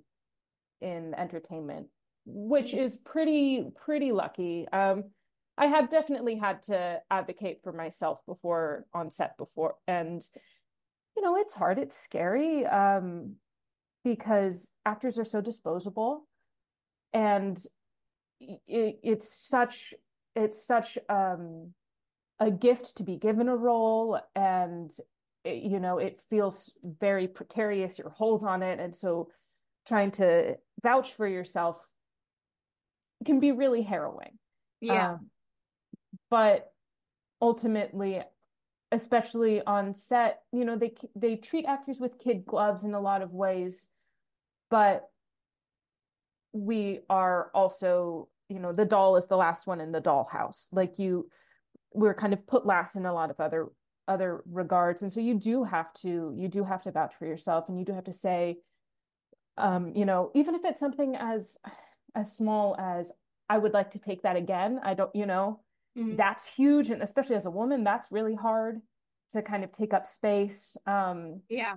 in 0.81 1.15
entertainment 1.15 1.87
which 2.27 2.73
mm-hmm. 2.73 2.81
is 2.81 2.97
pretty 3.05 3.71
pretty 3.85 4.11
lucky 4.11 4.67
um 4.73 5.05
i 5.57 5.67
have 5.67 5.89
definitely 5.89 6.35
had 6.35 6.61
to 6.61 7.01
advocate 7.09 7.61
for 7.63 7.73
myself 7.73 8.19
before 8.27 8.85
on 8.93 9.09
set 9.09 9.37
before 9.39 9.77
and 9.87 10.27
you 11.17 11.23
know 11.23 11.37
it's 11.37 11.55
hard 11.55 11.79
it's 11.79 11.97
scary 11.97 12.67
um 12.67 13.37
because 14.03 14.73
actors 14.85 15.21
are 15.21 15.25
so 15.25 15.41
disposable 15.41 16.27
and 17.13 17.65
it, 18.41 18.99
it's 19.05 19.33
such 19.33 19.95
it's 20.35 20.65
such 20.67 20.99
um, 21.09 21.73
a 22.41 22.51
gift 22.51 22.97
to 22.97 23.03
be 23.03 23.17
given 23.17 23.49
a 23.49 23.57
role 23.57 24.21
and 24.35 24.91
it, 25.45 25.63
you 25.63 25.81
know 25.81 25.99
it 25.99 26.21
feels 26.31 26.73
very 26.85 27.27
precarious 27.27 27.99
your 27.99 28.11
hold 28.11 28.45
on 28.45 28.63
it. 28.63 28.81
And 28.81 28.95
so 28.95 29.29
trying 29.87 30.13
to 30.13 30.57
vouch 30.83 31.15
for 31.15 31.27
yourself 31.27 31.77
can 33.25 33.41
be 33.41 33.53
really 33.53 33.83
harrowing. 33.83 34.39
Yeah. 34.81 35.13
Um, 35.13 35.31
but 36.31 36.73
ultimately 37.41 38.23
especially 38.93 39.63
on 39.63 39.95
set 39.95 40.43
you 40.53 40.65
know 40.65 40.77
they 40.77 40.93
they 41.17 41.37
treat 41.37 41.65
actors 41.67 41.99
with 41.99 42.19
kid 42.19 42.45
gloves 42.45 42.85
in 42.85 42.95
a 42.95 43.01
lot 43.01 43.23
of 43.23 43.33
ways 43.33 43.89
but 44.71 45.09
we 46.53 47.01
are 47.09 47.51
also 47.55 48.29
you 48.53 48.61
know 48.61 48.73
the 48.73 48.85
doll 48.85 49.17
is 49.17 49.27
the 49.27 49.37
last 49.37 49.67
one 49.67 49.81
in 49.81 49.93
the 49.93 50.01
dollhouse. 50.01 50.69
Like 50.73 50.99
you 50.99 51.29
we're 51.95 52.15
kind 52.15 52.33
of 52.33 52.47
put 52.47 52.67
last 52.67 52.97
in 52.97 53.07
a 53.07 53.13
lot 53.13 53.31
of 53.31 53.41
other 53.41 53.69
other 54.09 54.43
regards. 54.51 55.03
And 55.03 55.13
so 55.13 55.21
you 55.21 55.35
do 55.35 55.65
have 55.65 55.93
to 56.03 56.35
you 56.37 56.49
do 56.49 56.65
have 56.65 56.83
to 56.83 56.93
vouch 56.93 57.15
for 57.19 57.27
yourself 57.27 57.69
and 57.69 57.79
you 57.79 57.85
do 57.85 57.93
have 57.93 58.05
to 58.05 58.13
say 58.13 58.59
um 59.59 59.93
you 59.95 60.07
know 60.07 60.31
even 60.35 60.55
if 60.55 60.65
it's 60.65 60.81
something 60.81 61.15
as 61.15 61.59
as 62.15 62.35
small 62.35 62.75
as 62.79 63.13
i 63.51 63.59
would 63.59 63.75
like 63.75 63.91
to 63.91 63.99
take 63.99 64.23
that 64.23 64.35
again 64.35 64.81
i 64.83 64.95
don't 64.95 65.15
you 65.15 65.27
know 65.27 65.61
mm-hmm. 65.97 66.17
that's 66.17 66.47
huge. 66.47 66.89
And 66.89 67.03
especially 67.03 67.37
as 67.37 67.45
a 67.45 67.51
woman 67.51 67.85
that's 67.85 68.11
really 68.11 68.35
hard 68.35 68.81
to 69.33 69.43
kind 69.43 69.63
of 69.63 69.71
take 69.71 69.93
up 69.93 70.07
space 70.07 70.77
um 70.87 71.43
yeah. 71.51 71.75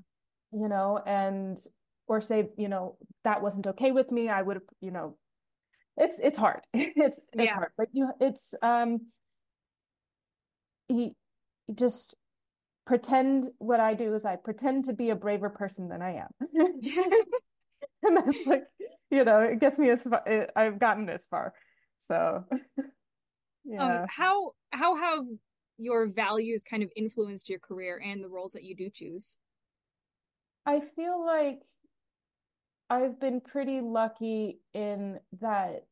you 0.54 0.70
know 0.70 1.02
and 1.06 1.58
or 2.08 2.22
say 2.22 2.50
you 2.58 2.70
know 2.70 2.98
that 3.24 3.42
wasn't 3.42 3.68
okay 3.68 3.92
with 3.92 4.12
me. 4.12 4.30
I 4.30 4.42
would 4.42 4.58
have 4.58 4.70
you 4.82 4.92
know 4.92 5.18
it's 5.98 6.20
it's 6.20 6.38
hard. 6.38 6.62
It's 6.74 7.22
it's 7.34 7.44
yeah. 7.44 7.54
hard 7.54 7.72
but 7.78 7.88
you 7.94 8.10
it's 8.20 8.54
um 8.62 9.08
he 10.88 11.14
just 11.74 12.16
pretend 12.86 13.50
what 13.58 13.80
i 13.80 13.96
do 13.96 14.14
is 14.14 14.24
i 14.26 14.36
pretend 14.36 14.86
to 14.86 14.94
be 14.94 15.10
a 15.10 15.16
braver 15.16 15.50
person 15.50 15.90
than 15.90 16.02
i 16.02 16.16
am. 16.16 16.30
And 18.04 18.18
that's 18.18 18.46
like 18.46 18.64
you 19.10 19.24
know 19.24 19.40
it 19.40 19.60
gets 19.60 19.80
me 19.80 19.90
as 19.90 20.04
far 20.04 20.22
it, 20.28 20.52
i've 20.56 20.80
gotten 20.80 21.06
this 21.06 21.24
far. 21.30 21.54
So 22.00 22.44
yeah. 23.66 24.02
um, 24.02 24.06
how 24.10 24.52
how 24.72 24.96
have 24.96 25.26
your 25.78 26.08
values 26.08 26.64
kind 26.70 26.84
of 26.84 26.92
influenced 26.96 27.50
your 27.50 27.60
career 27.60 28.02
and 28.04 28.24
the 28.24 28.30
roles 28.30 28.54
that 28.54 28.64
you 28.64 28.76
do 28.76 28.90
choose? 28.94 29.38
I 30.66 30.82
feel 30.96 31.24
like 31.26 31.62
I've 32.90 33.20
been 33.20 33.42
pretty 33.42 33.82
lucky 33.82 34.60
in 34.74 35.20
that 35.42 35.86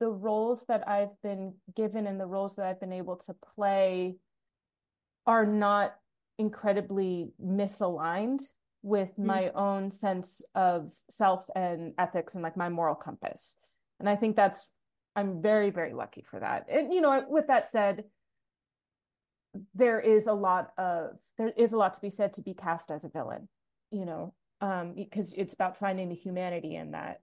the 0.00 0.08
roles 0.08 0.64
that 0.68 0.86
I've 0.88 1.20
been 1.22 1.54
given 1.76 2.06
and 2.06 2.20
the 2.20 2.26
roles 2.26 2.56
that 2.56 2.66
I've 2.66 2.80
been 2.80 2.92
able 2.92 3.16
to 3.16 3.34
play 3.54 4.16
are 5.26 5.46
not 5.46 5.94
incredibly 6.38 7.32
misaligned 7.44 8.42
with 8.82 9.10
mm. 9.18 9.24
my 9.24 9.50
own 9.50 9.90
sense 9.90 10.42
of 10.54 10.92
self 11.10 11.44
and 11.54 11.92
ethics 11.98 12.34
and 12.34 12.42
like 12.42 12.56
my 12.56 12.68
moral 12.68 12.94
compass. 12.94 13.56
And 14.00 14.08
I 14.08 14.16
think 14.16 14.36
that's 14.36 14.68
I'm 15.16 15.42
very 15.42 15.70
very 15.70 15.92
lucky 15.92 16.24
for 16.30 16.38
that. 16.40 16.66
And 16.70 16.92
you 16.92 17.00
know, 17.00 17.24
with 17.28 17.48
that 17.48 17.68
said, 17.68 18.04
there 19.74 20.00
is 20.00 20.26
a 20.26 20.32
lot 20.32 20.70
of 20.78 21.16
there 21.36 21.52
is 21.56 21.72
a 21.72 21.76
lot 21.76 21.94
to 21.94 22.00
be 22.00 22.10
said 22.10 22.32
to 22.34 22.42
be 22.42 22.54
cast 22.54 22.90
as 22.90 23.04
a 23.04 23.08
villain, 23.08 23.48
you 23.90 24.04
know, 24.04 24.34
um, 24.60 24.94
because 24.94 25.32
it's 25.34 25.52
about 25.52 25.78
finding 25.78 26.08
the 26.08 26.14
humanity 26.14 26.76
in 26.76 26.92
that, 26.92 27.20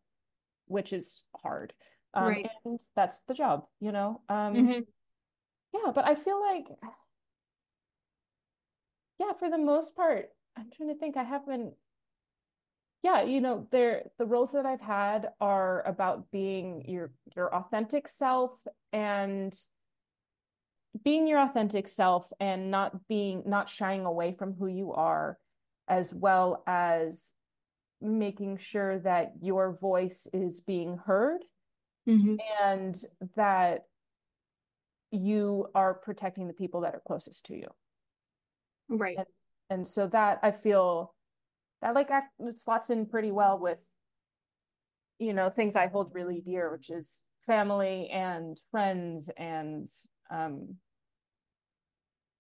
which 0.68 0.94
is 0.94 1.24
hard. 1.36 1.74
Um, 2.14 2.28
right. 2.28 2.50
And 2.64 2.80
that's 2.96 3.22
the 3.28 3.34
job, 3.34 3.66
you 3.80 3.92
know? 3.92 4.22
Um, 4.30 4.54
mm-hmm. 4.54 4.80
Yeah, 5.74 5.92
but 5.94 6.06
I 6.06 6.16
feel 6.16 6.40
like, 6.42 6.66
yeah, 9.20 9.34
for 9.38 9.50
the 9.50 9.58
most 9.58 9.96
part, 9.96 10.30
I'm 10.58 10.70
trying 10.76 10.90
to 10.90 10.96
think, 10.96 11.18
I 11.18 11.24
haven't, 11.24 11.74
yeah, 13.04 13.24
you 13.24 13.42
know, 13.42 13.68
there, 13.72 14.04
the 14.18 14.26
roles 14.26 14.54
that 14.54 14.66
I've 14.66 14.80
had 14.80 15.30
are 15.42 15.86
about 15.86 16.32
being 16.32 16.86
your, 16.88 17.12
your 17.36 17.54
authentic 17.54 18.08
self 18.08 18.52
and 18.94 19.54
being 21.04 21.28
your 21.28 21.42
authentic 21.42 21.90
self 21.90 22.26
and 22.40 22.72
not 22.72 23.08
being, 23.10 23.44
not 23.46 23.70
shying 23.70 24.06
away 24.06 24.34
from 24.40 24.54
who 24.54 24.68
you 24.68 24.94
are 24.94 25.38
as 25.88 26.14
well 26.14 26.64
as 26.68 27.34
making 28.02 28.58
sure 28.58 29.00
that 29.00 29.34
your 29.42 29.78
voice 29.80 30.28
is 30.34 30.60
being 30.60 30.98
heard 30.98 31.42
mm-hmm. 32.08 32.36
and 32.64 33.04
that 33.36 33.84
you 35.12 35.68
are 35.74 35.94
protecting 35.94 36.48
the 36.48 36.54
people 36.54 36.82
that 36.82 36.94
are 36.94 37.02
closest 37.08 37.46
to 37.46 37.56
you 37.56 37.68
right 38.90 39.18
and, 39.18 39.28
and 39.70 39.88
so 39.88 40.08
that 40.08 40.40
i 40.44 40.52
feel 40.52 41.16
that 41.82 41.94
like 41.94 42.10
act, 42.10 42.34
slots 42.56 42.90
in 42.90 43.06
pretty 43.06 43.32
well 43.32 43.60
with 43.60 43.78
you 45.20 45.34
know 45.34 45.50
things 45.50 45.76
I 45.76 45.88
hold 45.88 46.12
really 46.14 46.42
dear, 46.42 46.72
which 46.72 46.90
is 46.90 47.22
family 47.46 48.10
and 48.10 48.60
friends 48.72 49.30
and 49.38 49.88
um 50.32 50.76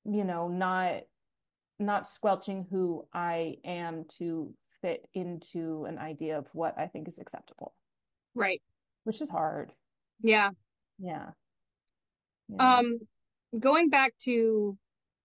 you 0.04 0.24
know 0.24 0.48
not 0.48 1.02
not 1.80 2.08
squelching 2.08 2.66
who 2.70 3.06
I 3.14 3.56
am 3.66 4.06
to 4.20 4.54
fit 4.82 5.08
into 5.14 5.86
an 5.86 5.98
idea 5.98 6.38
of 6.38 6.48
what 6.54 6.78
I 6.78 6.88
think 6.88 7.08
is 7.08 7.20
acceptable. 7.20 7.74
Right. 8.34 8.62
Which 9.04 9.22
is 9.22 9.30
hard. 9.30 9.72
Yeah. 10.22 10.52
Yeah. 11.00 11.30
yeah. 12.50 12.78
Um 12.78 13.00
going 13.58 13.90
back 13.90 14.14
to 14.24 14.78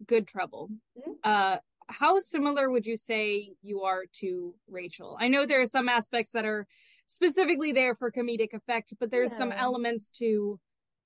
Good 0.06 0.26
Trouble. 0.26 0.70
Mm-hmm. 0.98 1.12
Uh 1.24 1.56
how 1.88 2.18
similar 2.20 2.70
would 2.70 2.86
you 2.86 2.96
say 2.96 3.50
you 3.62 3.82
are 3.82 4.04
to 4.20 4.54
Rachel? 4.68 5.16
I 5.20 5.28
know 5.28 5.44
there 5.44 5.60
are 5.60 5.66
some 5.66 5.88
aspects 5.88 6.32
that 6.32 6.44
are 6.44 6.66
specifically 7.06 7.72
there 7.72 7.96
for 7.96 8.12
comedic 8.12 8.54
effect, 8.54 8.94
but 9.00 9.10
there's 9.10 9.32
yeah. 9.32 9.38
some 9.38 9.52
elements 9.52 10.08
to 10.18 10.60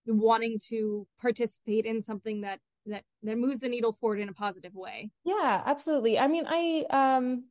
wanting 0.07 0.59
to 0.69 1.07
participate 1.21 1.87
in 1.87 2.03
something 2.03 2.43
that 2.43 2.61
that 2.87 3.05
that 3.23 3.39
moves 3.39 3.61
the 3.61 3.69
needle 3.69 3.97
forward 4.01 4.21
in 4.21 4.29
a 4.29 4.33
positive 4.33 4.75
way. 4.75 5.11
Yeah, 5.25 5.63
absolutely. 5.65 6.19
I 6.19 6.27
mean, 6.27 6.45
I 6.47 6.85
um 6.91 7.45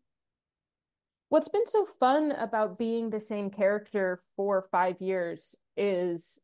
what's 1.29 1.49
been 1.49 1.65
so 1.65 1.85
fun 1.85 2.31
about 2.31 2.77
being 2.77 3.09
the 3.09 3.19
same 3.19 3.49
character 3.49 4.21
for 4.35 4.67
5 4.71 5.01
years 5.01 5.55
is 5.75 6.39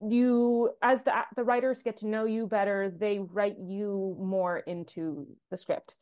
you 0.00 0.70
as 0.82 1.02
the 1.02 1.12
the 1.36 1.44
writers 1.44 1.82
get 1.82 1.98
to 1.98 2.06
know 2.06 2.24
you 2.24 2.46
better, 2.46 2.90
they 2.90 3.18
write 3.18 3.58
you 3.58 4.16
more 4.18 4.58
into 4.58 5.26
the 5.50 5.56
script 5.56 5.96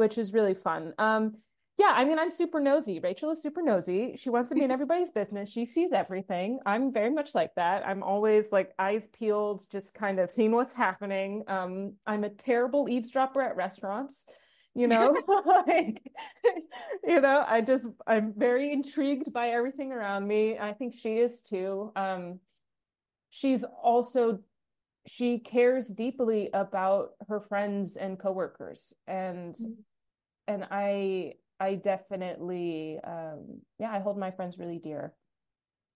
which 0.00 0.16
is 0.16 0.32
really 0.32 0.54
fun. 0.54 0.94
Um, 0.98 1.36
yeah, 1.80 1.94
I 1.94 2.04
mean, 2.04 2.18
I'm 2.18 2.30
super 2.30 2.60
nosy. 2.60 3.00
Rachel 3.00 3.30
is 3.30 3.40
super 3.40 3.62
nosy. 3.62 4.14
She 4.18 4.28
wants 4.28 4.50
to 4.50 4.54
be 4.54 4.62
in 4.62 4.70
everybody's 4.70 5.10
business. 5.10 5.48
She 5.48 5.64
sees 5.64 5.92
everything. 5.92 6.58
I'm 6.66 6.92
very 6.92 7.08
much 7.08 7.34
like 7.34 7.54
that. 7.54 7.86
I'm 7.86 8.02
always 8.02 8.52
like 8.52 8.74
eyes 8.78 9.08
peeled, 9.14 9.64
just 9.72 9.94
kind 9.94 10.18
of 10.20 10.30
seeing 10.30 10.52
what's 10.52 10.74
happening. 10.74 11.42
Um, 11.48 11.94
I'm 12.06 12.24
a 12.24 12.28
terrible 12.28 12.86
eavesdropper 12.90 13.40
at 13.40 13.56
restaurants. 13.56 14.26
You 14.74 14.88
know, 14.88 15.16
like, 15.66 16.02
you 17.02 17.18
know, 17.22 17.46
I 17.48 17.62
just 17.62 17.86
I'm 18.06 18.34
very 18.36 18.74
intrigued 18.74 19.32
by 19.32 19.48
everything 19.48 19.90
around 19.90 20.28
me. 20.28 20.58
I 20.58 20.74
think 20.74 20.94
she 20.94 21.14
is 21.14 21.40
too. 21.40 21.92
Um, 21.96 22.40
she's 23.30 23.64
also 23.82 24.40
she 25.06 25.38
cares 25.38 25.88
deeply 25.88 26.50
about 26.52 27.12
her 27.26 27.40
friends 27.40 27.96
and 27.96 28.18
coworkers 28.18 28.92
and 29.06 29.54
mm-hmm 29.54 29.80
and 30.50 30.66
I 30.70 31.34
I 31.60 31.74
definitely 31.74 32.98
um 33.04 33.60
yeah, 33.78 33.92
I 33.92 34.00
hold 34.00 34.18
my 34.18 34.30
friends 34.30 34.58
really 34.58 34.78
dear. 34.78 35.14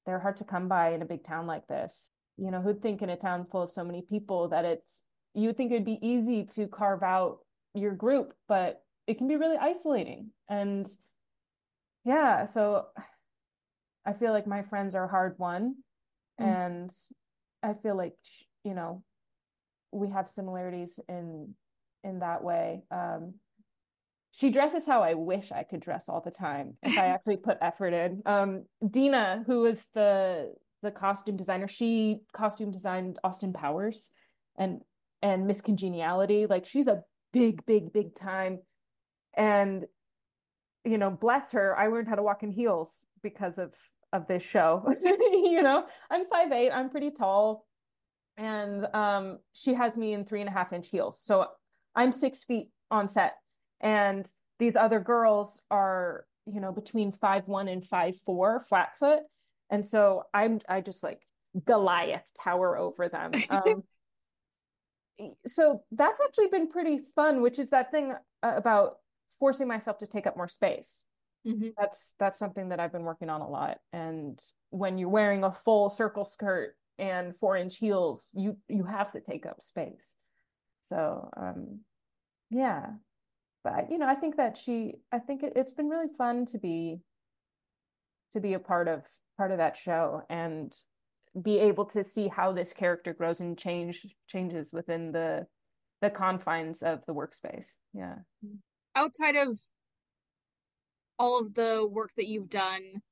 They're 0.04 0.20
hard 0.20 0.36
to 0.36 0.44
come 0.44 0.68
by 0.68 0.90
in 0.90 1.02
a 1.02 1.06
big 1.06 1.24
town 1.24 1.46
like 1.46 1.66
this. 1.66 2.10
You 2.36 2.50
know, 2.50 2.60
who'd 2.60 2.82
think 2.82 3.00
in 3.00 3.10
a 3.10 3.16
town 3.16 3.46
full 3.50 3.62
of 3.62 3.72
so 3.72 3.82
many 3.82 4.02
people 4.02 4.48
that 4.48 4.64
it's 4.64 5.02
you 5.34 5.48
would 5.48 5.56
think 5.56 5.72
it'd 5.72 5.84
be 5.84 6.06
easy 6.06 6.44
to 6.54 6.68
carve 6.68 7.02
out 7.02 7.38
your 7.74 7.92
group, 7.92 8.34
but 8.46 8.82
it 9.06 9.18
can 9.18 9.26
be 9.26 9.36
really 9.36 9.56
isolating. 9.56 10.30
And 10.48 10.86
yeah, 12.04 12.44
so 12.44 12.86
I 14.06 14.12
feel 14.12 14.32
like 14.32 14.46
my 14.46 14.62
friends 14.62 14.94
are 14.94 15.08
hard 15.08 15.36
won 15.38 15.76
mm. 16.40 16.44
and 16.44 16.90
I 17.62 17.72
feel 17.82 17.96
like 17.96 18.14
you 18.64 18.74
know 18.74 19.02
we 19.92 20.10
have 20.10 20.28
similarities 20.28 21.00
in 21.08 21.54
in 22.02 22.18
that 22.18 22.44
way. 22.44 22.82
Um 22.90 23.34
she 24.36 24.50
dresses 24.50 24.84
how 24.84 25.00
I 25.02 25.14
wish 25.14 25.52
I 25.52 25.62
could 25.62 25.78
dress 25.78 26.08
all 26.08 26.20
the 26.20 26.30
time 26.30 26.76
if 26.82 26.98
I 26.98 27.06
actually 27.14 27.36
put 27.36 27.56
effort 27.62 27.94
in. 27.94 28.20
Um, 28.26 28.64
Deena, 28.90 29.44
who 29.46 29.64
is 29.66 29.86
the 29.94 30.52
the 30.82 30.90
costume 30.90 31.36
designer, 31.36 31.68
she 31.68 32.20
costume 32.32 32.72
designed 32.72 33.18
Austin 33.22 33.52
Powers 33.52 34.10
and 34.56 34.80
and 35.22 35.46
Miss 35.46 35.60
Congeniality. 35.60 36.46
Like 36.46 36.66
she's 36.66 36.88
a 36.88 37.04
big, 37.32 37.64
big, 37.64 37.92
big 37.92 38.16
time. 38.16 38.58
And 39.36 39.84
you 40.84 40.98
know, 40.98 41.10
bless 41.10 41.52
her, 41.52 41.78
I 41.78 41.86
learned 41.86 42.08
how 42.08 42.16
to 42.16 42.22
walk 42.22 42.42
in 42.42 42.50
heels 42.50 42.90
because 43.22 43.56
of 43.56 43.72
of 44.12 44.26
this 44.26 44.42
show. 44.42 44.84
you 45.04 45.62
know, 45.62 45.84
I'm 46.10 46.26
five 46.26 46.50
eight, 46.50 46.72
I'm 46.72 46.90
pretty 46.90 47.12
tall, 47.12 47.66
and 48.36 48.84
um, 48.94 49.38
she 49.52 49.74
has 49.74 49.94
me 49.96 50.12
in 50.12 50.24
three 50.24 50.40
and 50.40 50.48
a 50.48 50.52
half 50.52 50.72
inch 50.72 50.88
heels. 50.88 51.22
So 51.24 51.46
I'm 51.94 52.10
six 52.10 52.42
feet 52.42 52.70
on 52.90 53.06
set 53.06 53.34
and 53.84 54.28
these 54.58 54.74
other 54.74 54.98
girls 54.98 55.60
are 55.70 56.24
you 56.46 56.60
know 56.60 56.72
between 56.72 57.12
five 57.12 57.46
one 57.46 57.68
and 57.68 57.86
five 57.86 58.16
four 58.26 58.64
flat 58.68 58.90
foot. 58.98 59.20
And 59.70 59.86
so 59.86 60.24
i'm 60.32 60.60
i 60.68 60.80
just 60.80 61.02
like 61.02 61.20
goliath 61.64 62.26
tower 62.42 62.76
over 62.76 63.08
them. 63.08 63.32
Um, 63.50 63.84
so 65.46 65.84
that's 65.92 66.18
actually 66.20 66.48
been 66.48 66.68
pretty 66.68 66.98
fun 67.14 67.40
which 67.40 67.60
is 67.60 67.70
that 67.70 67.92
thing 67.92 68.14
about 68.42 68.96
forcing 69.38 69.68
myself 69.68 69.98
to 69.98 70.08
take 70.08 70.26
up 70.26 70.36
more 70.36 70.48
space. 70.48 71.04
Mm-hmm. 71.46 71.68
that's 71.76 72.14
that's 72.18 72.38
something 72.38 72.70
that 72.70 72.80
i've 72.80 72.92
been 72.92 73.04
working 73.04 73.28
on 73.30 73.42
a 73.42 73.48
lot. 73.48 73.78
And 73.92 74.40
when 74.70 74.98
you're 74.98 75.10
wearing 75.10 75.44
a 75.44 75.52
full 75.52 75.90
circle 75.90 76.24
skirt 76.24 76.74
and 76.98 77.36
four 77.36 77.56
inch 77.56 77.76
heels 77.76 78.30
you 78.34 78.56
you 78.68 78.84
have 78.84 79.12
to 79.12 79.20
take 79.20 79.46
up 79.46 79.60
space. 79.60 80.14
So 80.88 81.30
um 81.36 81.80
yeah 82.50 82.86
but 83.64 83.90
you 83.90 83.98
know 83.98 84.06
i 84.06 84.14
think 84.14 84.36
that 84.36 84.56
she 84.56 84.94
i 85.12 85.18
think 85.18 85.42
it, 85.42 85.54
it's 85.56 85.72
been 85.72 85.88
really 85.88 86.12
fun 86.16 86.46
to 86.46 86.58
be 86.58 87.00
to 88.32 88.40
be 88.40 88.52
a 88.52 88.58
part 88.58 88.86
of 88.86 89.02
part 89.36 89.50
of 89.50 89.58
that 89.58 89.76
show 89.76 90.22
and 90.28 90.76
be 91.42 91.58
able 91.58 91.84
to 91.84 92.04
see 92.04 92.28
how 92.28 92.52
this 92.52 92.72
character 92.72 93.12
grows 93.12 93.40
and 93.40 93.58
change 93.58 94.06
changes 94.28 94.72
within 94.72 95.10
the 95.10 95.46
the 96.00 96.10
confines 96.10 96.82
of 96.82 97.00
the 97.06 97.14
workspace. 97.14 97.66
Yeah. 97.94 98.16
Mm-hmm. 98.44 98.56
Outside 98.94 99.36
of 99.36 99.58
all 101.18 101.40
of 101.40 101.54
the 101.54 101.88
work 101.90 102.10
that 102.16 102.26
you've 102.26 102.50
done 102.50 103.02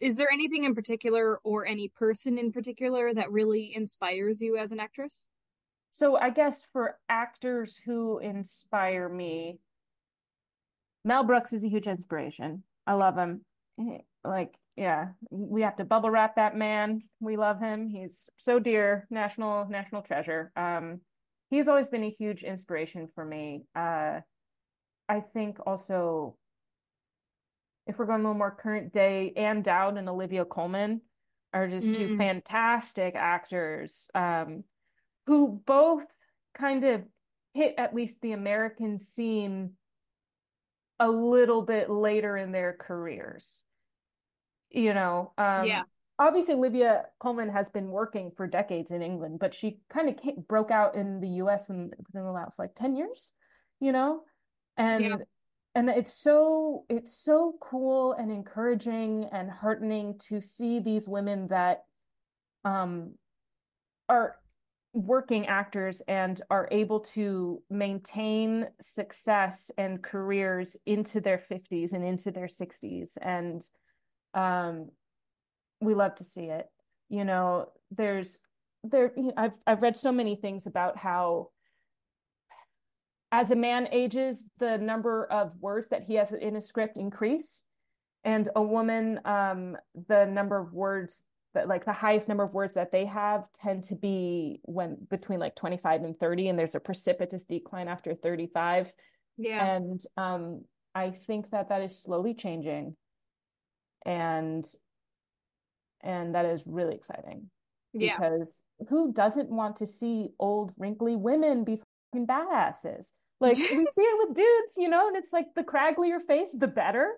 is 0.00 0.16
there 0.16 0.28
anything 0.32 0.64
in 0.64 0.74
particular 0.74 1.38
or 1.44 1.66
any 1.66 1.88
person 1.88 2.36
in 2.38 2.52
particular 2.52 3.14
that 3.14 3.30
really 3.30 3.72
inspires 3.74 4.40
you 4.40 4.56
as 4.56 4.70
an 4.70 4.80
actress 4.80 5.22
so 5.94 6.16
I 6.16 6.30
guess 6.30 6.60
for 6.72 6.98
actors 7.08 7.78
who 7.86 8.18
inspire 8.18 9.08
me, 9.08 9.60
Mel 11.04 11.22
Brooks 11.22 11.52
is 11.52 11.64
a 11.64 11.68
huge 11.68 11.86
inspiration. 11.86 12.64
I 12.84 12.94
love 12.94 13.16
him. 13.16 13.42
Like, 14.24 14.54
yeah, 14.74 15.10
we 15.30 15.62
have 15.62 15.76
to 15.76 15.84
bubble 15.84 16.10
wrap 16.10 16.34
that 16.34 16.56
man. 16.56 17.02
We 17.20 17.36
love 17.36 17.60
him. 17.60 17.88
He's 17.88 18.28
so 18.38 18.58
dear, 18.58 19.06
national 19.08 19.68
national 19.68 20.02
treasure. 20.02 20.50
Um, 20.56 21.00
he's 21.50 21.68
always 21.68 21.88
been 21.88 22.02
a 22.02 22.10
huge 22.10 22.42
inspiration 22.42 23.06
for 23.14 23.24
me. 23.24 23.62
Uh, 23.76 24.20
I 25.08 25.20
think 25.32 25.58
also, 25.64 26.36
if 27.86 28.00
we're 28.00 28.06
going 28.06 28.20
a 28.20 28.24
little 28.24 28.34
more 28.34 28.50
current 28.50 28.92
day, 28.92 29.32
Ann 29.36 29.62
Dowd 29.62 29.96
and 29.96 30.08
Olivia 30.08 30.44
Colman 30.44 31.02
are 31.52 31.68
just 31.68 31.86
mm. 31.86 31.96
two 31.96 32.18
fantastic 32.18 33.14
actors. 33.14 34.08
Um, 34.12 34.64
who 35.26 35.60
both 35.66 36.04
kind 36.56 36.84
of 36.84 37.02
hit 37.54 37.74
at 37.78 37.94
least 37.94 38.16
the 38.20 38.32
American 38.32 38.98
scene 38.98 39.72
a 41.00 41.08
little 41.08 41.62
bit 41.62 41.90
later 41.90 42.36
in 42.36 42.52
their 42.52 42.76
careers. 42.78 43.62
You 44.70 44.94
know, 44.94 45.32
um, 45.38 45.64
yeah. 45.66 45.82
Obviously, 46.16 46.54
Olivia 46.54 47.06
Colman 47.18 47.48
has 47.48 47.68
been 47.68 47.88
working 47.88 48.30
for 48.36 48.46
decades 48.46 48.92
in 48.92 49.02
England, 49.02 49.40
but 49.40 49.52
she 49.52 49.78
kind 49.92 50.08
of 50.08 50.16
came, 50.16 50.44
broke 50.48 50.70
out 50.70 50.94
in 50.94 51.20
the 51.20 51.28
U.S. 51.28 51.66
within, 51.68 51.90
within 51.96 52.24
the 52.24 52.30
last 52.30 52.58
like 52.58 52.74
ten 52.74 52.94
years. 52.96 53.32
You 53.80 53.92
know, 53.92 54.22
and 54.76 55.04
yeah. 55.04 55.16
and 55.74 55.88
it's 55.88 56.14
so 56.14 56.84
it's 56.88 57.16
so 57.16 57.54
cool 57.60 58.12
and 58.12 58.30
encouraging 58.30 59.28
and 59.32 59.50
heartening 59.50 60.18
to 60.28 60.40
see 60.40 60.80
these 60.80 61.08
women 61.08 61.48
that 61.48 61.84
um 62.64 63.14
are 64.08 64.36
working 64.94 65.46
actors 65.48 66.00
and 66.06 66.40
are 66.50 66.68
able 66.70 67.00
to 67.00 67.60
maintain 67.68 68.66
success 68.80 69.70
and 69.76 70.00
careers 70.02 70.76
into 70.86 71.20
their 71.20 71.42
50s 71.50 71.92
and 71.92 72.04
into 72.04 72.30
their 72.30 72.46
60s 72.46 73.10
and 73.20 73.68
um 74.34 74.88
we 75.80 75.94
love 75.94 76.14
to 76.14 76.24
see 76.24 76.44
it. 76.44 76.66
You 77.08 77.24
know 77.24 77.70
there's 77.90 78.38
there 78.84 79.12
you 79.16 79.24
know, 79.24 79.32
I've 79.36 79.52
I've 79.66 79.82
read 79.82 79.96
so 79.96 80.12
many 80.12 80.36
things 80.36 80.66
about 80.66 80.96
how 80.96 81.50
as 83.32 83.50
a 83.50 83.56
man 83.56 83.88
ages 83.90 84.44
the 84.58 84.78
number 84.78 85.26
of 85.26 85.52
words 85.60 85.88
that 85.88 86.04
he 86.04 86.14
has 86.14 86.32
in 86.32 86.54
a 86.54 86.60
script 86.60 86.96
increase. 86.96 87.64
And 88.22 88.48
a 88.54 88.62
woman 88.62 89.20
um 89.24 89.76
the 90.08 90.24
number 90.24 90.56
of 90.56 90.72
words 90.72 91.24
that 91.54 91.68
like 91.68 91.84
the 91.84 91.92
highest 91.92 92.28
number 92.28 92.44
of 92.44 92.52
words 92.52 92.74
that 92.74 92.92
they 92.92 93.06
have 93.06 93.44
tend 93.52 93.84
to 93.84 93.94
be 93.94 94.60
when 94.64 94.96
between 95.08 95.38
like 95.38 95.54
25 95.54 96.02
and 96.02 96.18
30 96.18 96.48
and 96.48 96.58
there's 96.58 96.74
a 96.74 96.80
precipitous 96.80 97.44
decline 97.44 97.88
after 97.88 98.14
35 98.14 98.92
yeah. 99.36 99.76
And 99.76 100.00
um 100.16 100.64
I 100.94 101.10
think 101.10 101.50
that 101.50 101.70
that 101.70 101.82
is 101.82 102.00
slowly 102.00 102.34
changing. 102.34 102.96
And 104.06 104.64
and 106.02 106.34
that 106.34 106.44
is 106.44 106.64
really 106.66 106.94
exciting. 106.94 107.50
Yeah. 107.96 108.16
because 108.16 108.64
who 108.88 109.12
doesn't 109.12 109.50
want 109.50 109.76
to 109.76 109.86
see 109.86 110.30
old 110.40 110.72
wrinkly 110.76 111.14
women 111.14 111.64
be 111.64 111.80
fucking 112.12 112.26
badasses? 112.26 113.10
Like 113.40 113.56
we 113.58 113.64
see 113.64 114.02
it 114.02 114.28
with 114.28 114.36
dudes 114.36 114.74
you 114.76 114.88
know 114.88 115.08
and 115.08 115.16
it's 115.16 115.32
like 115.32 115.46
the 115.54 115.64
cragglier 115.64 116.20
face 116.26 116.50
the 116.54 116.68
better. 116.68 117.12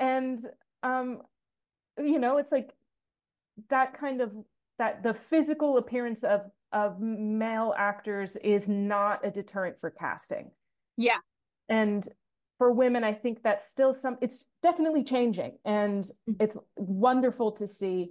And 0.00 0.38
um 0.82 1.22
you 1.98 2.18
know 2.18 2.38
it's 2.38 2.52
like 2.52 2.70
that 3.70 3.98
kind 3.98 4.20
of 4.20 4.32
that 4.78 5.02
the 5.02 5.14
physical 5.14 5.78
appearance 5.78 6.24
of 6.24 6.42
of 6.72 7.00
male 7.00 7.72
actors 7.78 8.36
is 8.42 8.68
not 8.68 9.24
a 9.24 9.30
deterrent 9.30 9.76
for 9.80 9.90
casting. 9.90 10.50
Yeah. 10.96 11.18
And 11.68 12.06
for 12.56 12.70
women 12.70 13.02
i 13.02 13.12
think 13.12 13.42
that's 13.42 13.66
still 13.66 13.92
some 13.92 14.16
it's 14.20 14.46
definitely 14.62 15.02
changing 15.02 15.58
and 15.64 16.04
mm-hmm. 16.04 16.34
it's 16.40 16.56
wonderful 16.76 17.52
to 17.52 17.66
see. 17.66 18.10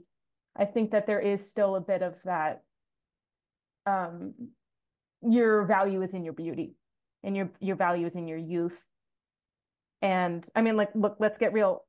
I 0.55 0.65
think 0.65 0.91
that 0.91 1.07
there 1.07 1.19
is 1.19 1.47
still 1.47 1.75
a 1.75 1.81
bit 1.81 2.01
of 2.01 2.15
that 2.25 2.63
um 3.85 4.33
your 5.21 5.63
value 5.65 6.01
is 6.01 6.13
in 6.13 6.23
your 6.23 6.33
beauty 6.33 6.75
and 7.23 7.35
your 7.35 7.49
your 7.59 7.75
value 7.75 8.05
is 8.05 8.15
in 8.15 8.27
your 8.27 8.37
youth. 8.37 8.77
And 10.01 10.45
i 10.55 10.61
mean 10.61 10.75
like 10.75 10.89
look 10.93 11.15
let's 11.19 11.37
get 11.37 11.53
real 11.53 11.85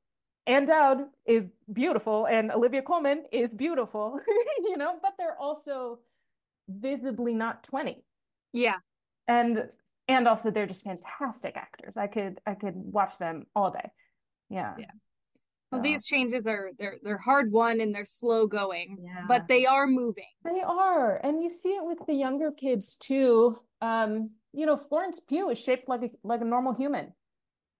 Ann 0.47 0.65
Dowd 0.67 1.05
is 1.25 1.49
beautiful 1.71 2.27
and 2.27 2.51
Olivia 2.51 2.81
Colman 2.81 3.23
is 3.31 3.49
beautiful, 3.51 4.19
you 4.59 4.77
know, 4.77 4.95
but 5.01 5.13
they're 5.17 5.39
also 5.39 5.99
visibly 6.69 7.33
not 7.33 7.63
20. 7.63 8.03
Yeah. 8.53 8.77
And 9.27 9.69
and 10.07 10.27
also 10.27 10.51
they're 10.51 10.67
just 10.67 10.83
fantastic 10.83 11.57
actors. 11.57 11.93
I 11.97 12.07
could 12.07 12.39
I 12.45 12.53
could 12.53 12.75
watch 12.75 13.17
them 13.17 13.45
all 13.55 13.71
day. 13.71 13.89
Yeah. 14.49 14.75
Yeah. 14.77 14.91
Well, 15.71 15.81
these 15.81 16.05
changes 16.05 16.47
are 16.47 16.71
they're 16.77 16.97
they're 17.01 17.17
hard 17.17 17.51
won 17.51 17.81
and 17.81 17.93
they're 17.93 18.05
slow 18.05 18.47
going, 18.47 18.97
yeah. 19.03 19.25
but 19.27 19.47
they 19.47 19.65
are 19.65 19.87
moving. 19.87 20.23
They 20.43 20.61
are, 20.61 21.17
and 21.17 21.43
you 21.43 21.49
see 21.49 21.69
it 21.69 21.83
with 21.83 21.97
the 22.07 22.13
younger 22.13 22.51
kids 22.51 22.95
too. 22.99 23.59
Um, 23.81 24.29
you 24.53 24.65
know, 24.65 24.77
Florence 24.77 25.19
Pugh 25.27 25.49
is 25.49 25.57
shaped 25.57 25.89
like 25.89 26.03
a 26.03 26.09
like 26.23 26.41
a 26.41 26.45
normal 26.45 26.73
human, 26.73 27.13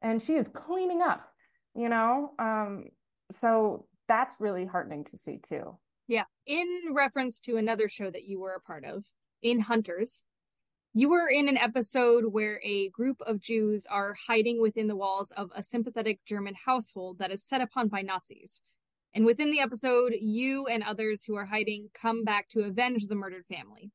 and 0.01 0.21
she 0.21 0.33
is 0.33 0.47
cleaning 0.47 1.01
up. 1.01 1.31
You 1.75 1.89
know, 1.89 2.31
um, 2.39 2.85
so 3.31 3.85
that's 4.07 4.35
really 4.39 4.65
heartening 4.65 5.03
to 5.05 5.17
see 5.17 5.39
too. 5.47 5.77
Yeah, 6.07 6.23
in 6.45 6.67
reference 6.93 7.39
to 7.41 7.57
another 7.57 7.89
show 7.89 8.09
that 8.11 8.23
you 8.23 8.39
were 8.39 8.53
a 8.53 8.61
part 8.61 8.85
of, 8.85 9.03
in 9.41 9.59
Hunters, 9.59 10.23
you 10.93 11.09
were 11.09 11.27
in 11.27 11.49
an 11.49 11.57
episode 11.57 12.27
where 12.31 12.61
a 12.63 12.87
group 12.89 13.19
of 13.25 13.41
Jews 13.41 13.85
are 13.89 14.15
hiding 14.27 14.61
within 14.61 14.87
the 14.87 14.95
walls 14.95 15.31
of 15.31 15.51
a 15.53 15.61
sympathetic 15.61 16.19
German 16.25 16.53
household 16.65 17.17
that 17.19 17.31
is 17.31 17.43
set 17.43 17.59
upon 17.59 17.89
by 17.89 18.01
Nazis. 18.01 18.61
And 19.13 19.25
within 19.25 19.51
the 19.51 19.59
episode, 19.59 20.13
you 20.19 20.67
and 20.67 20.83
others 20.83 21.25
who 21.25 21.35
are 21.35 21.45
hiding 21.45 21.89
come 21.93 22.23
back 22.23 22.47
to 22.49 22.61
avenge 22.61 23.07
the 23.07 23.15
murdered 23.15 23.45
family. 23.45 23.91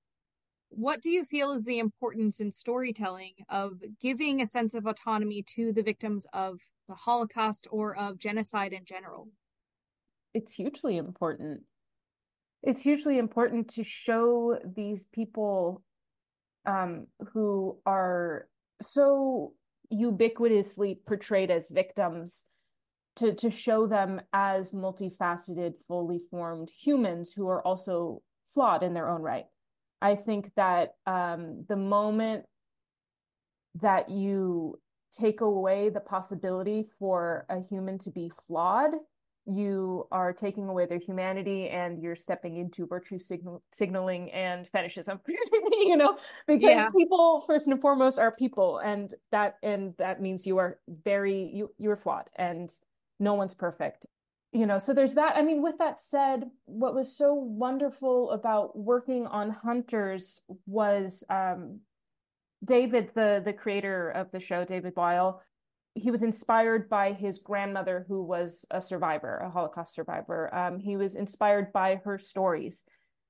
What 0.68 1.00
do 1.00 1.10
you 1.10 1.24
feel 1.24 1.52
is 1.52 1.64
the 1.64 1.78
importance 1.78 2.40
in 2.40 2.52
storytelling 2.52 3.32
of 3.48 3.80
giving 4.00 4.40
a 4.40 4.46
sense 4.46 4.74
of 4.74 4.86
autonomy 4.86 5.42
to 5.54 5.72
the 5.72 5.82
victims 5.82 6.26
of 6.32 6.60
the 6.90 6.96
Holocaust 6.96 7.68
or 7.70 7.96
of 7.96 8.18
genocide 8.18 8.72
in 8.74 8.84
general? 8.84 9.28
It's 10.34 10.52
hugely 10.52 10.98
important. 10.98 11.62
It's 12.62 12.82
hugely 12.82 13.16
important 13.16 13.72
to 13.74 13.84
show 13.84 14.58
these 14.76 15.06
people 15.06 15.82
um, 16.66 17.06
who 17.32 17.78
are 17.86 18.48
so 18.82 19.54
ubiquitously 19.92 20.98
portrayed 21.06 21.50
as 21.50 21.68
victims 21.68 22.44
to 23.16 23.34
to 23.34 23.50
show 23.50 23.86
them 23.86 24.20
as 24.32 24.70
multifaceted 24.70 25.72
fully 25.88 26.20
formed 26.30 26.70
humans 26.70 27.32
who 27.32 27.48
are 27.48 27.64
also 27.66 28.22
flawed 28.54 28.84
in 28.84 28.94
their 28.94 29.08
own 29.08 29.20
right 29.20 29.46
i 30.00 30.14
think 30.14 30.52
that 30.54 30.90
um, 31.06 31.64
the 31.68 31.74
moment 31.74 32.44
that 33.82 34.08
you 34.10 34.78
take 35.10 35.40
away 35.40 35.88
the 35.88 36.00
possibility 36.00 36.86
for 36.98 37.46
a 37.48 37.60
human 37.68 37.98
to 37.98 38.10
be 38.10 38.30
flawed 38.46 38.92
you 39.46 40.06
are 40.12 40.32
taking 40.32 40.68
away 40.68 40.86
their 40.86 40.98
humanity 40.98 41.68
and 41.68 42.02
you're 42.02 42.16
stepping 42.16 42.56
into 42.58 42.86
virtue 42.86 43.18
signal- 43.18 43.62
signaling 43.72 44.30
and 44.32 44.68
fetishism 44.68 45.20
you 45.72 45.96
know 45.96 46.16
because 46.46 46.62
yeah. 46.62 46.90
people 46.96 47.42
first 47.46 47.66
and 47.66 47.80
foremost 47.80 48.18
are 48.18 48.32
people 48.32 48.78
and 48.78 49.14
that 49.32 49.56
and 49.62 49.94
that 49.98 50.20
means 50.20 50.46
you 50.46 50.58
are 50.58 50.78
very 51.04 51.50
you 51.52 51.70
you're 51.78 51.96
flawed 51.96 52.28
and 52.36 52.70
no 53.18 53.34
one's 53.34 53.54
perfect 53.54 54.06
you 54.52 54.66
know 54.66 54.78
so 54.78 54.92
there's 54.92 55.14
that 55.14 55.36
i 55.36 55.42
mean 55.42 55.62
with 55.62 55.78
that 55.78 56.00
said 56.00 56.44
what 56.66 56.94
was 56.94 57.16
so 57.16 57.32
wonderful 57.32 58.30
about 58.32 58.76
working 58.78 59.26
on 59.26 59.50
hunters 59.50 60.40
was 60.66 61.24
um 61.30 61.80
david 62.64 63.10
the 63.14 63.42
the 63.44 63.52
creator 63.52 64.10
of 64.10 64.30
the 64.30 64.40
show 64.40 64.64
david 64.64 64.92
weil 64.96 65.42
he 65.94 66.10
was 66.10 66.22
inspired 66.22 66.88
by 66.88 67.12
his 67.12 67.38
grandmother, 67.38 68.04
who 68.06 68.22
was 68.22 68.64
a 68.70 68.80
survivor, 68.80 69.38
a 69.38 69.50
Holocaust 69.50 69.94
survivor. 69.94 70.54
Um, 70.54 70.78
he 70.78 70.96
was 70.96 71.16
inspired 71.16 71.72
by 71.72 72.00
her 72.04 72.16
stories. 72.16 72.84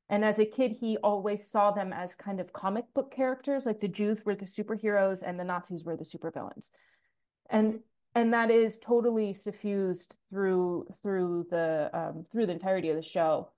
And 0.08 0.24
as 0.24 0.38
a 0.38 0.44
kid, 0.44 0.72
he 0.72 0.96
always 0.98 1.48
saw 1.48 1.70
them 1.70 1.92
as 1.92 2.14
kind 2.14 2.40
of 2.40 2.52
comic 2.52 2.84
book 2.94 3.14
characters, 3.14 3.64
like 3.64 3.80
the 3.80 3.88
Jews 3.88 4.24
were 4.24 4.34
the 4.34 4.44
superheroes 4.44 5.22
and 5.24 5.38
the 5.38 5.44
Nazis 5.44 5.84
were 5.84 5.96
the 5.96 6.04
supervillains. 6.04 6.70
And 7.48 7.80
and 8.16 8.34
that 8.34 8.50
is 8.50 8.76
totally 8.78 9.32
suffused 9.32 10.16
through 10.30 10.86
through 11.00 11.46
the 11.48 11.90
um, 11.92 12.24
through 12.30 12.46
the 12.46 12.52
entirety 12.52 12.90
of 12.90 12.96
the 12.96 13.02
show. 13.02 13.50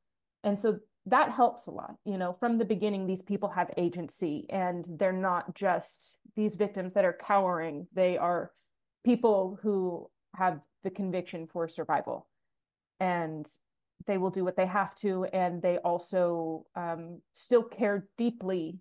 And 0.45 0.61
so 0.61 0.79
that 1.07 1.31
helps 1.31 1.67
a 1.67 1.71
lot. 1.71 1.97
You 2.05 2.19
know, 2.19 2.37
from 2.39 2.59
the 2.59 2.65
beginning, 2.65 3.07
these 3.07 3.23
people 3.23 3.49
have 3.51 3.71
agency 3.77 4.47
and 4.51 4.87
they're 4.99 5.13
not 5.13 5.55
just 5.55 6.17
these 6.37 6.55
victims 6.55 6.95
that 6.95 7.05
are 7.05 7.19
cowering. 7.21 7.87
They 7.93 8.17
are 8.17 8.53
people 9.05 9.59
who 9.63 10.09
have 10.37 10.61
the 10.85 10.91
conviction 10.91 11.47
for 11.47 11.69
survival 11.69 12.29
and 13.01 13.47
they 14.07 14.19
will 14.19 14.31
do 14.31 14.45
what 14.45 14.57
they 14.57 14.67
have 14.67 14.95
to 14.97 15.25
and 15.33 15.63
they 15.63 15.77
also 15.79 16.65
um, 16.75 17.21
still 17.35 17.63
care 17.63 18.09
deeply 18.19 18.79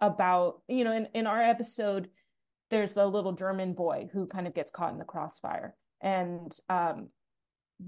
about 0.00 0.62
you 0.68 0.84
know 0.84 0.92
in, 0.92 1.06
in 1.14 1.26
our 1.26 1.42
episode 1.42 2.08
there's 2.70 2.96
a 2.96 3.04
little 3.04 3.32
german 3.32 3.72
boy 3.74 4.08
who 4.12 4.26
kind 4.26 4.46
of 4.46 4.54
gets 4.54 4.70
caught 4.70 4.92
in 4.92 4.98
the 4.98 5.04
crossfire 5.04 5.74
and 6.00 6.56
um, 6.68 7.08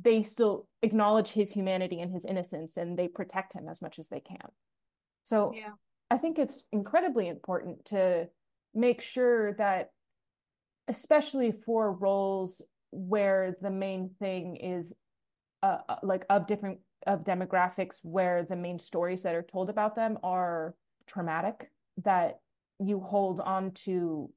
they 0.01 0.23
still 0.23 0.67
acknowledge 0.83 1.29
his 1.29 1.53
humanity 1.53 2.01
and 2.01 2.13
his 2.13 2.25
innocence 2.25 2.77
and 2.77 2.99
they 2.99 3.09
protect 3.09 3.53
him 3.53 3.69
as 3.69 3.83
much 3.83 3.99
as 3.99 4.09
they 4.09 4.21
can 4.21 4.49
so 5.23 5.53
yeah. 5.55 5.73
i 6.11 6.17
think 6.17 6.39
it's 6.39 6.65
incredibly 6.73 7.29
important 7.29 7.85
to 7.85 8.27
make 8.75 9.01
sure 9.03 9.53
that 9.55 9.91
especially 10.89 11.53
for 11.53 11.93
roles 11.93 12.63
where 12.91 13.57
the 13.61 13.71
main 13.71 14.11
thing 14.19 14.57
is 14.57 14.93
uh, 15.63 15.79
uh, 15.89 15.97
like 16.03 16.25
of 16.31 16.47
different 16.47 16.79
of 17.07 17.25
demographics 17.25 17.99
where 18.03 18.45
the 18.45 18.57
main 18.57 18.79
stories 18.79 19.23
that 19.23 19.35
are 19.35 19.43
told 19.43 19.69
about 19.69 19.95
them 19.95 20.19
are 20.23 20.75
traumatic 21.07 21.71
that 22.03 22.39
you 22.79 23.01
hold 23.01 23.41
on 23.41 23.71
to 23.73 24.31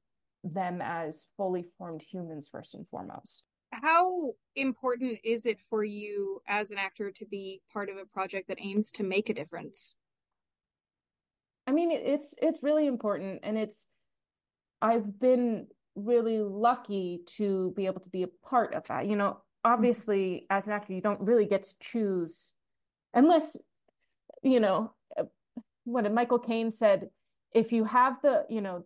them 0.44 0.80
as 0.82 1.26
fully 1.36 1.64
formed 1.78 2.02
humans 2.02 2.48
first 2.50 2.74
and 2.74 2.86
foremost 2.88 3.42
how 3.82 4.32
important 4.54 5.18
is 5.24 5.46
it 5.46 5.58
for 5.68 5.84
you 5.84 6.40
as 6.48 6.70
an 6.70 6.78
actor 6.78 7.10
to 7.10 7.26
be 7.26 7.60
part 7.72 7.88
of 7.88 7.96
a 7.96 8.06
project 8.06 8.48
that 8.48 8.58
aims 8.60 8.90
to 8.90 9.02
make 9.02 9.28
a 9.28 9.34
difference 9.34 9.96
i 11.66 11.72
mean 11.72 11.90
it's 11.90 12.34
it's 12.40 12.62
really 12.62 12.86
important 12.86 13.40
and 13.42 13.58
it's 13.58 13.86
i've 14.82 15.18
been 15.18 15.66
really 15.96 16.38
lucky 16.38 17.22
to 17.26 17.72
be 17.74 17.86
able 17.86 18.00
to 18.00 18.08
be 18.10 18.22
a 18.22 18.28
part 18.48 18.74
of 18.74 18.86
that. 18.88 19.06
You 19.06 19.16
know, 19.16 19.38
obviously, 19.64 20.46
as 20.50 20.66
an 20.66 20.74
actor, 20.74 20.92
you 20.92 21.00
don't 21.00 21.20
really 21.20 21.46
get 21.46 21.64
to 21.64 21.74
choose 21.80 22.52
unless, 23.14 23.56
you 24.42 24.60
know, 24.60 24.92
what 25.84 26.12
Michael 26.12 26.38
Caine 26.38 26.70
said, 26.70 27.08
if 27.52 27.72
you 27.72 27.84
have 27.84 28.20
the, 28.22 28.44
you 28.50 28.60
know, 28.60 28.84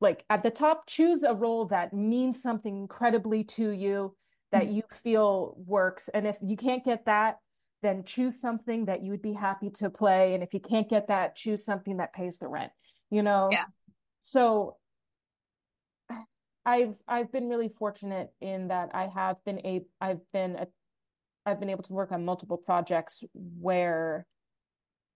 like 0.00 0.24
at 0.28 0.42
the 0.42 0.50
top, 0.50 0.86
choose 0.86 1.22
a 1.22 1.34
role 1.34 1.66
that 1.66 1.94
means 1.94 2.42
something 2.42 2.76
incredibly 2.76 3.44
to 3.44 3.70
you 3.70 4.14
that 4.52 4.64
mm-hmm. 4.64 4.74
you 4.74 4.82
feel 5.02 5.54
works. 5.66 6.08
And 6.08 6.26
if 6.26 6.36
you 6.42 6.56
can't 6.56 6.84
get 6.84 7.06
that, 7.06 7.38
then 7.82 8.04
choose 8.04 8.40
something 8.40 8.84
that 8.86 9.02
you 9.02 9.10
would 9.10 9.22
be 9.22 9.32
happy 9.32 9.70
to 9.70 9.88
play. 9.88 10.34
And 10.34 10.42
if 10.42 10.52
you 10.52 10.60
can't 10.60 10.88
get 10.88 11.08
that, 11.08 11.34
choose 11.34 11.64
something 11.64 11.96
that 11.98 12.12
pays 12.12 12.38
the 12.38 12.48
rent, 12.48 12.72
you 13.10 13.22
know? 13.22 13.48
Yeah. 13.50 13.64
So 14.20 14.76
I've 16.66 16.94
I've 17.08 17.32
been 17.32 17.48
really 17.48 17.70
fortunate 17.78 18.30
in 18.40 18.68
that 18.68 18.90
I 18.92 19.06
have 19.06 19.36
been 19.44 19.60
a 19.60 19.80
I've 20.00 20.20
been 20.32 20.56
a 20.56 20.66
I've 21.46 21.58
been 21.58 21.70
able 21.70 21.84
to 21.84 21.92
work 21.92 22.12
on 22.12 22.24
multiple 22.24 22.58
projects 22.58 23.24
where 23.32 24.26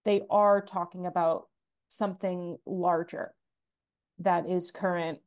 they 0.04 0.22
are 0.30 0.62
talking 0.62 1.06
about 1.06 1.48
something 1.90 2.56
larger 2.66 3.34
that 4.20 4.48
is 4.48 4.70
current 4.70 5.18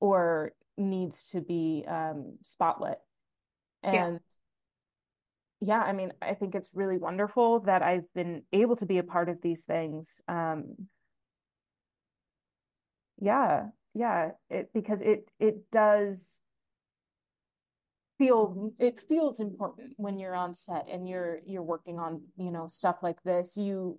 or 0.00 0.52
needs 0.76 1.28
to 1.30 1.40
be 1.40 1.84
um, 1.86 2.38
spotlit. 2.42 2.96
And 3.82 4.20
yeah. 5.60 5.78
yeah, 5.78 5.80
I 5.80 5.92
mean, 5.92 6.12
I 6.22 6.34
think 6.34 6.54
it's 6.54 6.70
really 6.74 6.98
wonderful 6.98 7.60
that 7.60 7.82
I've 7.82 8.12
been 8.14 8.42
able 8.52 8.76
to 8.76 8.86
be 8.86 8.98
a 8.98 9.02
part 9.02 9.28
of 9.28 9.42
these 9.42 9.64
things. 9.64 10.20
Um, 10.28 10.88
yeah, 13.18 13.66
yeah, 13.94 14.30
it 14.48 14.70
because 14.72 15.02
it 15.02 15.30
it 15.38 15.70
does 15.70 16.38
feel 18.20 18.72
it 18.78 19.00
feels 19.08 19.40
important 19.40 19.94
when 19.96 20.18
you're 20.18 20.34
on 20.34 20.54
set 20.54 20.86
and 20.92 21.08
you're 21.08 21.40
you're 21.46 21.62
working 21.62 21.98
on 21.98 22.20
you 22.36 22.50
know 22.50 22.66
stuff 22.66 22.96
like 23.02 23.22
this 23.22 23.56
you 23.56 23.98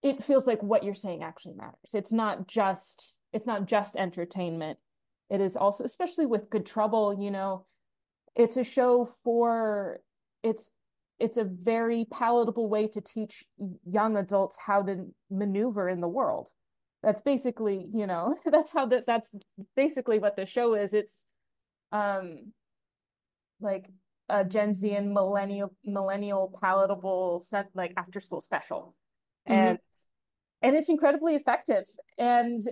it 0.00 0.22
feels 0.22 0.46
like 0.46 0.62
what 0.62 0.84
you're 0.84 0.94
saying 0.94 1.24
actually 1.24 1.54
matters 1.54 1.94
it's 1.94 2.12
not 2.12 2.46
just 2.46 3.12
it's 3.32 3.44
not 3.44 3.66
just 3.66 3.96
entertainment 3.96 4.78
it 5.30 5.40
is 5.40 5.56
also 5.56 5.84
especially 5.84 6.26
with 6.26 6.50
good 6.50 6.66
trouble 6.66 7.16
you 7.18 7.30
know 7.30 7.64
it's 8.34 8.56
a 8.56 8.64
show 8.64 9.08
for 9.22 10.00
it's 10.42 10.70
it's 11.20 11.36
a 11.36 11.44
very 11.44 12.06
palatable 12.10 12.68
way 12.68 12.88
to 12.88 13.00
teach 13.00 13.44
young 13.88 14.16
adults 14.16 14.58
how 14.64 14.82
to 14.82 15.06
maneuver 15.30 15.88
in 15.88 16.00
the 16.00 16.08
world 16.08 16.50
that's 17.02 17.20
basically 17.20 17.86
you 17.92 18.06
know 18.06 18.34
that's 18.50 18.70
how 18.72 18.86
that 18.86 19.06
that's 19.06 19.30
basically 19.76 20.18
what 20.18 20.36
the 20.36 20.46
show 20.46 20.74
is 20.74 20.92
it's 20.94 21.24
um 21.92 22.52
like 23.60 23.86
a 24.28 24.44
Gen 24.44 24.72
Z 24.72 24.90
and 24.94 25.12
millennial 25.12 25.74
millennial 25.84 26.56
palatable 26.62 27.42
set 27.46 27.68
like 27.74 27.92
after 27.96 28.20
school 28.20 28.40
special. 28.40 28.94
Mm-hmm. 29.48 29.60
And 29.60 29.78
and 30.62 30.76
it's 30.76 30.88
incredibly 30.88 31.34
effective. 31.34 31.84
And 32.18 32.62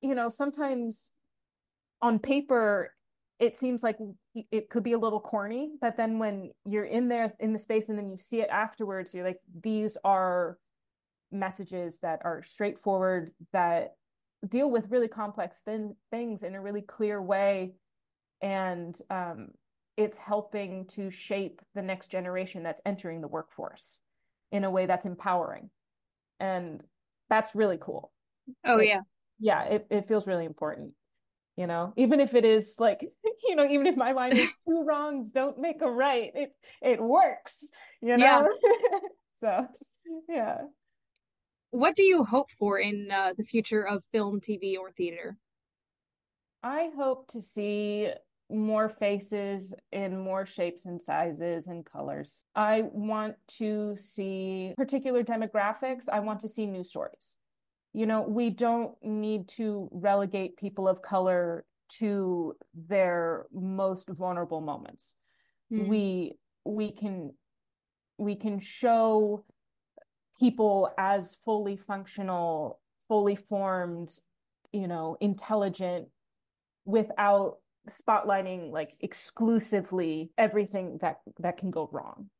you 0.00 0.14
know, 0.14 0.28
sometimes 0.28 1.12
on 2.04 2.18
paper 2.18 2.92
it 3.40 3.56
seems 3.56 3.82
like 3.82 3.98
it 4.52 4.70
could 4.70 4.84
be 4.84 4.92
a 4.92 4.98
little 4.98 5.18
corny, 5.18 5.72
but 5.80 5.96
then 5.96 6.20
when 6.20 6.50
you're 6.64 6.84
in 6.84 7.08
there 7.08 7.32
in 7.40 7.52
the 7.52 7.58
space 7.58 7.88
and 7.88 7.98
then 7.98 8.08
you 8.08 8.16
see 8.16 8.40
it 8.40 8.48
afterwards, 8.48 9.12
you're 9.12 9.24
like, 9.24 9.40
these 9.62 9.96
are 10.04 10.56
messages 11.32 11.98
that 12.00 12.20
are 12.24 12.44
straightforward 12.44 13.32
that 13.52 13.96
deal 14.48 14.70
with 14.70 14.90
really 14.90 15.08
complex 15.08 15.60
thin- 15.64 15.96
things 16.12 16.44
in 16.44 16.54
a 16.54 16.60
really 16.60 16.80
clear 16.80 17.20
way. 17.20 17.74
And 18.40 18.96
um, 19.10 19.48
it's 19.96 20.16
helping 20.16 20.86
to 20.94 21.10
shape 21.10 21.60
the 21.74 21.82
next 21.82 22.08
generation 22.12 22.62
that's 22.62 22.80
entering 22.86 23.20
the 23.20 23.28
workforce 23.28 23.98
in 24.52 24.62
a 24.62 24.70
way 24.70 24.86
that's 24.86 25.06
empowering. 25.06 25.70
And 26.38 26.82
that's 27.28 27.56
really 27.56 27.78
cool. 27.80 28.12
Oh 28.64 28.76
like, 28.76 28.88
yeah. 28.88 29.00
Yeah 29.40 29.64
it, 29.64 29.86
it 29.90 30.06
feels 30.06 30.28
really 30.28 30.44
important 30.44 30.92
you 31.56 31.66
know 31.66 31.92
even 31.96 32.20
if 32.20 32.34
it 32.34 32.44
is 32.44 32.74
like 32.78 33.00
you 33.48 33.56
know 33.56 33.66
even 33.66 33.86
if 33.86 33.96
my 33.96 34.12
mind 34.12 34.36
is 34.36 34.50
two 34.68 34.84
wrongs 34.84 35.30
don't 35.30 35.58
make 35.58 35.82
a 35.82 35.90
right 35.90 36.30
it 36.34 36.52
it 36.82 37.00
works 37.00 37.64
you 38.00 38.16
know 38.16 38.24
yeah. 38.24 38.42
so 39.40 39.66
yeah 40.28 40.58
what 41.70 41.96
do 41.96 42.04
you 42.04 42.24
hope 42.24 42.50
for 42.52 42.78
in 42.78 43.08
uh, 43.10 43.32
the 43.36 43.44
future 43.44 43.86
of 43.86 44.04
film 44.12 44.40
tv 44.40 44.78
or 44.78 44.90
theater 44.92 45.36
I 46.64 46.88
hope 46.96 47.28
to 47.32 47.42
see 47.42 48.08
more 48.50 48.88
faces 48.88 49.74
in 49.92 50.18
more 50.18 50.46
shapes 50.46 50.86
and 50.86 51.00
sizes 51.00 51.66
and 51.66 51.84
colors. 51.84 52.44
I 52.54 52.84
want 52.90 53.36
to 53.58 53.96
see 53.98 54.72
particular 54.74 55.22
demographics. 55.22 56.04
I 56.10 56.20
want 56.20 56.40
to 56.40 56.48
see 56.48 56.66
new 56.66 56.82
stories. 56.82 57.36
You 57.94 58.06
know, 58.06 58.22
we 58.22 58.50
don't 58.50 58.92
need 59.02 59.48
to 59.50 59.88
relegate 59.92 60.56
people 60.56 60.88
of 60.88 61.00
color 61.00 61.64
to 62.00 62.56
their 62.74 63.46
most 63.52 64.08
vulnerable 64.08 64.60
moments. 64.60 65.14
Mm. 65.72 65.86
We 65.88 66.38
we 66.64 66.90
can 66.90 67.32
we 68.18 68.34
can 68.34 68.60
show 68.60 69.44
people 70.38 70.90
as 70.98 71.36
fully 71.44 71.76
functional, 71.76 72.80
fully 73.08 73.36
formed, 73.36 74.10
you 74.72 74.88
know, 74.88 75.16
intelligent 75.20 76.08
without 76.84 77.58
spotlighting 77.88 78.72
like 78.72 78.94
exclusively 79.00 80.30
everything 80.38 80.98
that 81.00 81.18
that 81.38 81.58
can 81.58 81.70
go 81.70 81.88
wrong 81.92 82.30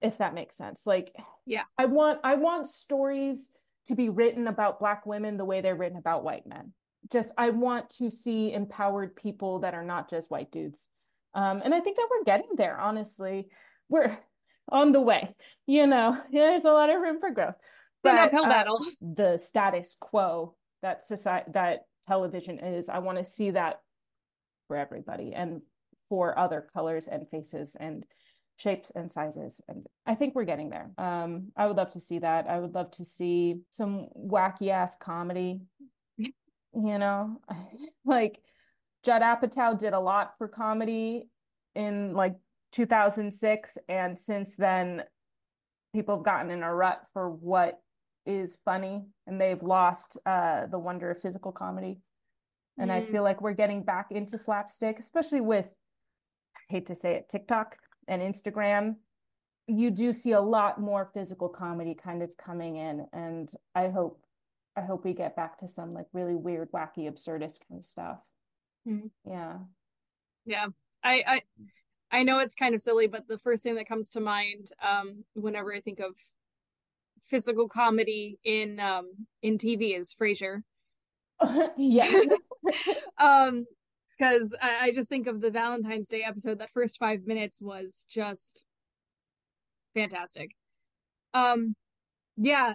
if 0.00 0.16
that 0.18 0.32
makes 0.32 0.56
sense 0.56 0.86
like 0.86 1.12
yeah 1.44 1.62
i 1.76 1.84
want 1.84 2.18
i 2.24 2.34
want 2.34 2.66
stories 2.66 3.50
to 3.88 3.94
be 3.94 4.08
written 4.08 4.48
about 4.48 4.80
black 4.80 5.06
women 5.06 5.36
the 5.36 5.44
way 5.44 5.60
they're 5.60 5.76
written 5.76 5.98
about 5.98 6.24
white 6.24 6.46
men. 6.46 6.72
Just 7.12 7.30
i 7.38 7.50
want 7.50 7.90
to 7.98 8.10
see 8.10 8.52
empowered 8.52 9.14
people 9.16 9.60
that 9.60 9.74
are 9.74 9.84
not 9.84 10.10
just 10.10 10.30
white 10.30 10.50
dudes. 10.50 10.88
Um, 11.34 11.62
and 11.64 11.74
i 11.74 11.80
think 11.80 11.96
that 11.96 12.08
we're 12.10 12.24
getting 12.24 12.50
there 12.56 12.78
honestly. 12.78 13.48
We're 13.88 14.18
on 14.68 14.90
the 14.90 15.00
way 15.00 15.34
you 15.66 15.86
know 15.86 16.20
there's 16.32 16.64
a 16.64 16.72
lot 16.72 16.90
of 16.90 17.00
room 17.00 17.20
for 17.20 17.30
growth. 17.30 17.54
But 18.02 18.18
uphill 18.18 18.44
uh, 18.44 18.48
battle. 18.48 18.84
the 19.00 19.36
status 19.36 19.96
quo 20.00 20.54
that 20.82 21.04
society 21.04 21.50
that 21.54 21.86
television 22.06 22.58
is 22.60 22.88
i 22.88 22.98
want 22.98 23.18
to 23.18 23.24
see 23.24 23.50
that 23.50 23.80
for 24.68 24.76
everybody 24.76 25.32
and 25.34 25.60
for 26.08 26.38
other 26.38 26.66
colors 26.72 27.08
and 27.08 27.28
faces 27.28 27.76
and 27.78 28.04
shapes 28.56 28.90
and 28.94 29.12
sizes 29.12 29.60
and 29.68 29.86
i 30.06 30.14
think 30.14 30.34
we're 30.34 30.44
getting 30.44 30.70
there. 30.70 30.90
Um 30.98 31.52
i 31.56 31.66
would 31.66 31.76
love 31.76 31.90
to 31.90 32.00
see 32.00 32.18
that. 32.20 32.46
I 32.48 32.58
would 32.58 32.74
love 32.74 32.90
to 32.92 33.04
see 33.04 33.60
some 33.70 34.08
wacky 34.16 34.70
ass 34.70 34.96
comedy 35.00 35.60
you 36.76 36.98
know? 36.98 37.40
Like 38.04 38.38
judd 39.04 39.22
apatow 39.22 39.76
did 39.76 39.92
a 39.92 39.98
lot 39.98 40.34
for 40.38 40.46
comedy 40.46 41.28
in 41.74 42.14
like 42.14 42.36
2006 42.70 43.78
and 43.88 44.16
since 44.16 44.54
then 44.54 45.02
people 45.92 46.16
have 46.16 46.24
gotten 46.24 46.52
in 46.52 46.62
a 46.62 46.72
rut 46.72 47.02
for 47.12 47.28
what 47.28 47.80
is 48.26 48.58
funny 48.64 49.02
and 49.26 49.40
they've 49.40 49.62
lost 49.62 50.16
uh 50.24 50.66
the 50.66 50.78
wonder 50.78 51.10
of 51.10 51.20
physical 51.20 51.50
comedy. 51.50 51.98
And 52.78 52.90
mm. 52.90 52.94
I 52.94 53.06
feel 53.06 53.24
like 53.24 53.40
we're 53.40 53.54
getting 53.54 53.82
back 53.82 54.08
into 54.10 54.38
slapstick, 54.38 54.98
especially 55.00 55.40
with, 55.40 55.66
I 55.66 56.60
hate 56.68 56.86
to 56.86 56.94
say 56.94 57.14
it, 57.14 57.28
TikTok 57.28 57.76
and 58.08 58.22
Instagram. 58.22 58.96
You 59.66 59.90
do 59.90 60.12
see 60.12 60.32
a 60.32 60.40
lot 60.40 60.80
more 60.80 61.10
physical 61.12 61.48
comedy 61.48 61.94
kind 61.94 62.22
of 62.22 62.30
coming 62.36 62.76
in. 62.76 63.06
And 63.12 63.50
I 63.74 63.88
hope, 63.88 64.22
I 64.76 64.82
hope 64.82 65.04
we 65.04 65.12
get 65.12 65.34
back 65.34 65.58
to 65.60 65.68
some 65.68 65.92
like 65.92 66.06
really 66.12 66.36
weird, 66.36 66.70
wacky, 66.72 67.10
absurdist 67.10 67.58
kind 67.68 67.80
of 67.80 67.84
stuff. 67.84 68.18
Mm. 68.86 69.10
Yeah. 69.26 69.58
Yeah. 70.44 70.66
I, 71.02 71.22
I, 71.26 71.42
I 72.10 72.22
know 72.22 72.38
it's 72.38 72.54
kind 72.54 72.74
of 72.74 72.80
silly, 72.80 73.08
but 73.08 73.26
the 73.28 73.38
first 73.38 73.62
thing 73.62 73.74
that 73.76 73.88
comes 73.88 74.10
to 74.10 74.20
mind 74.20 74.70
um, 74.86 75.24
whenever 75.34 75.74
I 75.74 75.80
think 75.80 75.98
of 76.00 76.14
physical 77.28 77.68
comedy 77.68 78.38
in 78.44 78.78
um, 78.80 79.26
in 79.42 79.58
TV 79.58 79.98
is 79.98 80.14
Frasier. 80.14 80.62
yeah. 81.76 82.22
um, 83.18 83.66
because 84.16 84.54
I, 84.60 84.86
I 84.86 84.92
just 84.92 85.08
think 85.08 85.26
of 85.26 85.40
the 85.40 85.50
Valentine's 85.50 86.08
Day 86.08 86.22
episode. 86.26 86.58
That 86.58 86.70
first 86.72 86.98
five 86.98 87.26
minutes 87.26 87.60
was 87.60 88.06
just 88.10 88.62
fantastic. 89.94 90.50
Um, 91.34 91.74
yeah. 92.36 92.74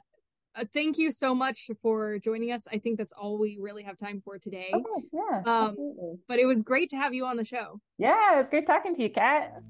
Uh, 0.54 0.66
thank 0.74 0.98
you 0.98 1.12
so 1.12 1.34
much 1.34 1.70
for 1.82 2.20
joining 2.20 2.52
us. 2.52 2.64
I 2.70 2.78
think 2.78 2.98
that's 2.98 3.14
all 3.14 3.40
we 3.40 3.58
really 3.60 3.84
have 3.84 3.98
time 3.98 4.22
for 4.24 4.38
today. 4.38 4.70
Okay, 4.74 5.08
yeah, 5.14 5.42
um, 5.46 5.68
absolutely. 5.68 6.20
But 6.28 6.40
it 6.40 6.46
was 6.46 6.62
great 6.62 6.90
to 6.90 6.98
have 6.98 7.14
you 7.14 7.26
on 7.26 7.38
the 7.38 7.46
show. 7.46 7.80
Yeah, 7.98 8.34
it 8.34 8.38
was 8.38 8.50
great 8.50 8.68
talking 8.68 8.94
to 8.96 9.02
you, 9.02 9.10
Kat. 9.10 9.62